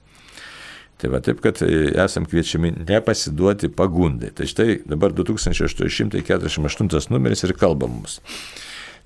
Tai 1.00 1.08
va 1.14 1.20
taip, 1.24 1.38
kad 1.40 1.62
esam 1.64 2.26
kviečiami 2.28 2.70
nepasiduoti 2.82 3.70
pagundai. 3.72 4.30
Tai 4.36 4.46
štai 4.50 4.82
dabar 4.84 5.10
2848 5.16 7.10
numeris 7.14 7.44
ir 7.46 7.52
kalba 7.56 7.86
mums. 7.88 8.20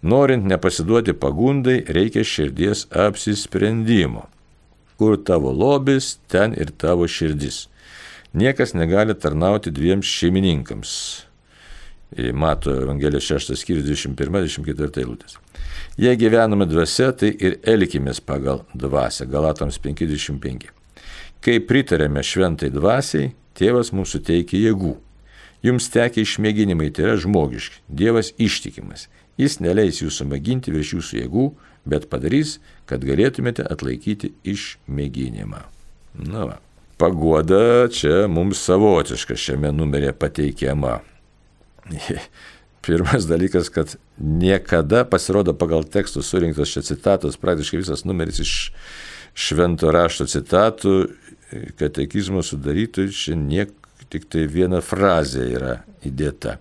Norint 0.02 0.44
nepasiduoti 0.48 1.12
pagundai, 1.14 1.84
reikia 1.86 2.24
širdies 2.26 2.86
apsisprendimo. 2.90 4.26
Kur 4.98 5.16
tavo 5.22 5.52
lobis, 5.54 6.18
ten 6.30 6.54
ir 6.58 6.70
tavo 6.74 7.06
širdis. 7.06 7.68
Niekas 8.34 8.74
negali 8.74 9.14
tarnauti 9.14 9.70
dviems 9.70 10.06
šeimininkams 10.10 10.90
Mato 12.32 12.72
Evangelijos 12.82 13.26
6 13.30 13.56
skyrius 13.58 13.88
21-24 13.88 15.02
eilutės. 15.02 15.38
Jei 16.00 16.16
gyvename 16.18 16.66
dvasia, 16.66 17.12
tai 17.14 17.30
ir 17.38 17.60
elkimės 17.70 18.18
pagal 18.24 18.64
dvasę. 18.74 19.28
Galatams 19.30 19.78
55. 19.78 20.70
Kai 21.44 21.60
pritarėme 21.62 22.22
šventai 22.24 22.70
dvasiai, 22.74 23.32
tėvas 23.54 23.92
mums 23.94 24.14
suteikia 24.16 24.58
jėgų. 24.58 24.96
Jums 25.64 25.86
tekia 25.92 26.24
išmėginimai, 26.24 26.90
tai 26.92 27.06
yra 27.06 27.14
žmogiški. 27.20 27.84
Dievas 27.88 28.32
ištikimas. 28.42 29.06
Jis 29.40 29.58
neleis 29.64 30.02
jūsų 30.02 30.26
mėginti 30.30 30.74
virš 30.74 30.96
jūsų 30.98 31.20
jėgų, 31.22 31.46
bet 31.88 32.08
padarys, 32.10 32.58
kad 32.90 33.04
galėtumėte 33.04 33.64
atlaikyti 33.70 34.34
išmėginimą. 34.44 35.64
Na, 36.14 36.44
va. 36.46 36.60
pagoda 36.98 37.88
čia 37.90 38.28
mums 38.30 38.60
savotiška 38.62 39.34
šiame 39.34 39.72
numerė 39.74 40.12
pateikiama. 40.14 41.00
Pirmas 42.84 43.24
dalykas, 43.26 43.68
kad 43.68 43.96
niekada 44.18 45.04
pasirodo 45.08 45.54
pagal 45.56 45.84
tekstus 45.84 46.28
surinktos 46.28 46.72
čia 46.72 46.82
citatos, 46.84 47.38
praktiškai 47.40 47.80
visas 47.80 48.04
numeris 48.04 48.40
iš 48.44 48.52
švento 49.34 49.90
rašto 49.92 50.26
citatų, 50.28 50.92
katekizmo 51.80 52.42
sudarytų, 52.44 53.08
čia 53.14 53.38
niek, 53.38 53.72
tik 54.12 54.28
tai 54.30 54.44
viena 54.50 54.82
frazė 54.84 55.46
yra 55.56 55.78
įdėta. 56.04 56.58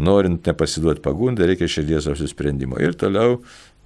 Norint 0.00 0.46
nepasiduoti 0.46 1.02
pagundai, 1.02 1.48
reikia 1.50 1.68
širdies 1.68 2.06
apsisprendimo. 2.08 2.78
Ir 2.78 2.94
toliau 2.98 3.40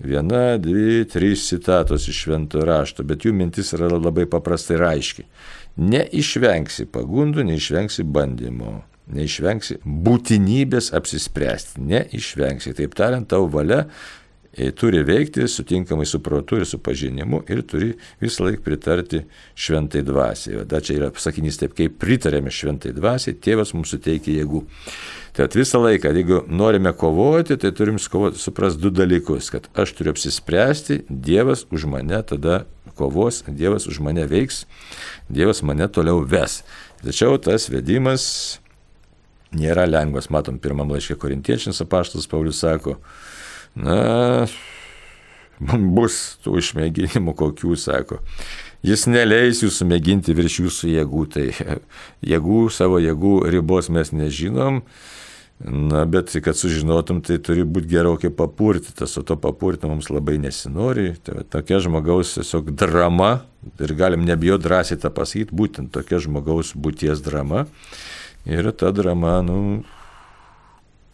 viena, 0.05 0.59
dvi, 0.61 1.05
trys 1.11 1.47
citatos 1.49 2.09
iš 2.11 2.25
švento 2.27 2.65
rašto, 2.67 3.07
bet 3.07 3.25
jų 3.25 3.33
mintis 3.35 3.73
yra 3.77 3.89
labai 3.95 4.27
paprastai 4.31 4.77
ir 4.77 4.85
aiški. 4.91 5.25
Neišvengsi 5.81 6.87
pagundų, 6.93 7.47
neišvengsi 7.49 8.05
bandymų 8.05 8.75
neišvengsi 9.13 9.81
būtinybės 9.85 10.93
apsispręsti, 10.97 11.83
neišvengsi. 11.85 12.75
Taip 12.79 12.95
tariant, 12.97 13.29
tavo 13.29 13.51
valia 13.53 13.83
e, 14.55 14.71
turi 14.73 15.03
veikti 15.05 15.49
sutinkamai 15.51 16.07
su 16.09 16.23
protu 16.25 16.61
ir 16.61 16.67
su 16.69 16.81
pažinimu 16.81 17.43
ir 17.53 17.61
turi 17.69 17.93
visą 18.23 18.47
laiką 18.47 18.65
pritarti 18.65 19.25
šventai 19.55 20.05
dvasiai. 20.07 20.65
Da 20.69 20.81
čia 20.85 20.99
yra 21.01 21.11
sakinys 21.21 21.61
taip, 21.61 21.77
kaip 21.77 21.99
pritarėme 22.01 22.53
šventai 22.55 22.95
dvasiai, 22.97 23.37
tėvas 23.37 23.75
mums 23.77 23.93
suteikia 23.93 24.39
jėgų. 24.41 24.65
Tad 25.35 25.57
visą 25.59 25.83
laiką, 25.83 26.15
jeigu 26.15 26.45
norime 26.47 26.95
kovoti, 26.95 27.59
tai 27.59 27.75
turim 27.75 27.99
kovoti, 27.99 28.39
supras 28.39 28.79
du 28.79 28.93
dalykus, 28.95 29.51
kad 29.51 29.69
aš 29.75 29.97
turiu 29.99 30.15
apsispręsti, 30.15 31.03
Dievas 31.11 31.67
už 31.75 31.89
mane 31.91 32.23
tada 32.23 32.63
kovos, 32.95 33.43
Dievas 33.49 33.89
už 33.91 33.99
mane 33.99 34.25
veiks, 34.31 34.65
Dievas 35.29 35.65
mane 35.67 35.91
toliau 35.91 36.23
ves. 36.23 36.63
Tačiau 37.03 37.35
tas 37.43 37.67
vedimas 37.69 38.63
nėra 39.59 39.87
lengvas. 39.89 40.31
Matom, 40.35 40.59
pirmam 40.63 40.93
laiškė 40.95 41.17
korintiečiams 41.21 41.83
apaštas 41.85 42.29
Paulius 42.31 42.61
sako, 42.65 42.99
na, 43.75 44.47
bus 45.97 46.39
tų 46.45 46.59
išmėginimų 46.63 47.35
kokių, 47.39 47.77
sako. 47.79 48.21
Jis 48.85 49.07
neleis 49.09 49.63
jūsų 49.65 49.87
mėginti 49.89 50.35
virš 50.37 50.61
jūsų 50.61 50.93
jėgų, 50.93 51.27
tai 51.33 51.49
jėgų, 52.35 52.67
savo 52.75 53.01
jėgų 53.01 53.39
ribos 53.55 53.89
mes 53.89 54.13
nežinom, 54.13 54.83
na, 55.65 56.03
bet 56.11 56.35
kad 56.45 56.59
sužinotum, 56.59 57.23
tai 57.25 57.39
turi 57.41 57.65
būti 57.65 57.89
gerokai 57.95 58.29
papurtytas, 58.35 59.17
o 59.17 59.25
to 59.25 59.39
papurtyti 59.41 59.89
mums 59.89 60.11
labai 60.13 60.37
nesinori. 60.43 61.15
Tai 61.25 61.39
va, 61.39 61.47
tokia 61.57 61.81
žmogaus 61.81 62.35
tiesiog 62.37 62.75
drama, 62.77 63.39
ir 63.81 63.95
galim 63.97 64.27
nebijoti 64.29 64.67
drąsiai 64.67 65.01
tą 65.01 65.13
pasakyti, 65.15 65.57
būtent 65.57 65.95
tokia 65.95 66.21
žmogaus 66.21 66.75
būties 66.77 67.25
drama. 67.25 67.65
Ir 68.45 68.71
ta 68.77 68.91
drama, 68.93 69.39
nu, 69.43 69.83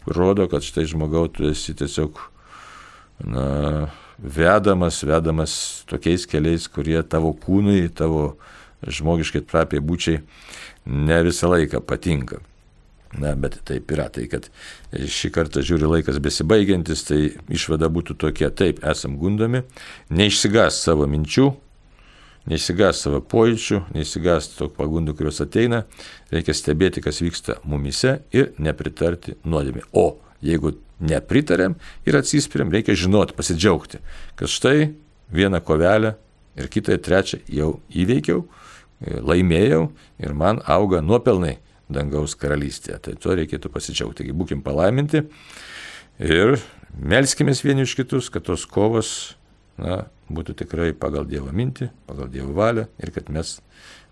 rodo, 0.05 0.47
kad 0.51 0.65
štai 0.67 0.83
žmogau 0.91 1.29
tu 1.31 1.47
esi 1.47 1.73
tiesiog, 1.79 2.19
na, 3.23 3.45
vedamas, 4.19 4.99
vedamas 5.07 5.53
tokiais 5.87 6.27
keliais, 6.27 6.67
kurie 6.67 6.99
tavo 7.07 7.31
kūnui, 7.31 7.87
tavo 7.95 8.35
žmogiškai 8.83 9.45
trapiai 9.47 9.79
būčiai 9.79 10.19
ne 10.91 11.21
visą 11.23 11.53
laiką 11.53 11.79
patinka. 11.87 12.41
Na, 13.19 13.33
bet 13.35 13.57
taip 13.67 13.91
yra, 13.91 14.09
tai 14.11 14.27
kad 14.31 14.47
šį 14.91 15.31
kartą 15.35 15.63
žiūri 15.67 15.87
laikas 15.87 16.19
besibaigiantis, 16.23 17.03
tai 17.07 17.19
išvada 17.51 17.87
būtų 17.91 18.15
tokia, 18.19 18.51
taip, 18.51 18.79
esam 18.87 19.17
gundomi, 19.19 19.65
neišsigas 20.11 20.83
savo 20.83 21.07
minčių, 21.11 21.49
Neįsigąs 22.49 23.03
savo 23.03 23.19
pojūčių, 23.21 23.83
neįsigąs 23.93 24.47
to 24.55 24.67
pagundų, 24.73 25.13
kurios 25.19 25.41
ateina, 25.43 25.83
reikia 26.33 26.55
stebėti, 26.57 27.03
kas 27.05 27.21
vyksta 27.21 27.59
mumise 27.69 28.17
ir 28.33 28.49
nepritarti 28.57 29.35
nuodėmė. 29.45 29.85
O 29.93 30.15
jeigu 30.41 30.73
nepritarėm 31.01 31.75
ir 32.09 32.17
atsispiriam, 32.17 32.71
reikia 32.73 32.97
žinoti, 32.97 33.37
pasidžiaugti, 33.37 34.01
kad 34.39 34.49
štai 34.49 34.91
vieną 35.33 35.61
kovelę 35.65 36.15
ir 36.57 36.69
kitą 36.71 36.97
ir 36.97 37.03
trečią 37.05 37.41
jau 37.49 37.75
įveikiau, 37.93 38.45
laimėjau 39.01 39.85
ir 40.21 40.33
man 40.37 40.61
auga 40.69 41.01
nuopelnai 41.05 41.57
dangaus 41.91 42.35
karalystėje. 42.39 42.99
Tai 43.05 43.15
tuo 43.19 43.35
reikėtų 43.37 43.71
pasidžiaugti. 43.73 44.23
Taigi 44.23 44.37
būkim 44.37 44.63
palaiminti 44.65 45.25
ir 46.21 46.57
melskime 46.97 47.53
vieni 47.63 47.85
iš 47.87 47.95
kitus, 47.99 48.29
kad 48.33 48.45
tos 48.47 48.65
kovos 48.69 49.35
na, 49.79 50.05
būtų 50.31 50.55
tikrai 50.63 50.91
pagal 50.97 51.27
Dievo 51.29 51.51
mintį, 51.55 51.89
pagal 52.07 52.31
Dievo 52.31 52.55
valią 52.57 52.87
ir 52.99 53.11
kad 53.15 53.29
mes 53.29 53.59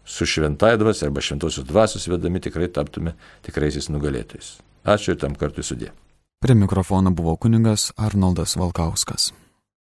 su 0.06 0.26
šventai 0.26 0.78
dvasia 0.78 1.08
arba 1.08 1.22
šventosios 1.22 1.68
dvasios 1.68 2.08
vedami 2.10 2.42
tikrai 2.42 2.70
taptume 2.74 3.16
tikraisiais 3.46 3.92
nugalėtojais. 3.94 4.58
Ačiū 4.86 5.14
ir 5.14 5.20
tam 5.22 5.36
kartui 5.36 5.66
sudė. 5.66 5.92
Prie 6.40 6.56
mikrofono 6.56 7.12
buvo 7.12 7.36
kuningas 7.36 7.92
Arnoldas 7.98 8.56
Valkauskas. 8.58 9.34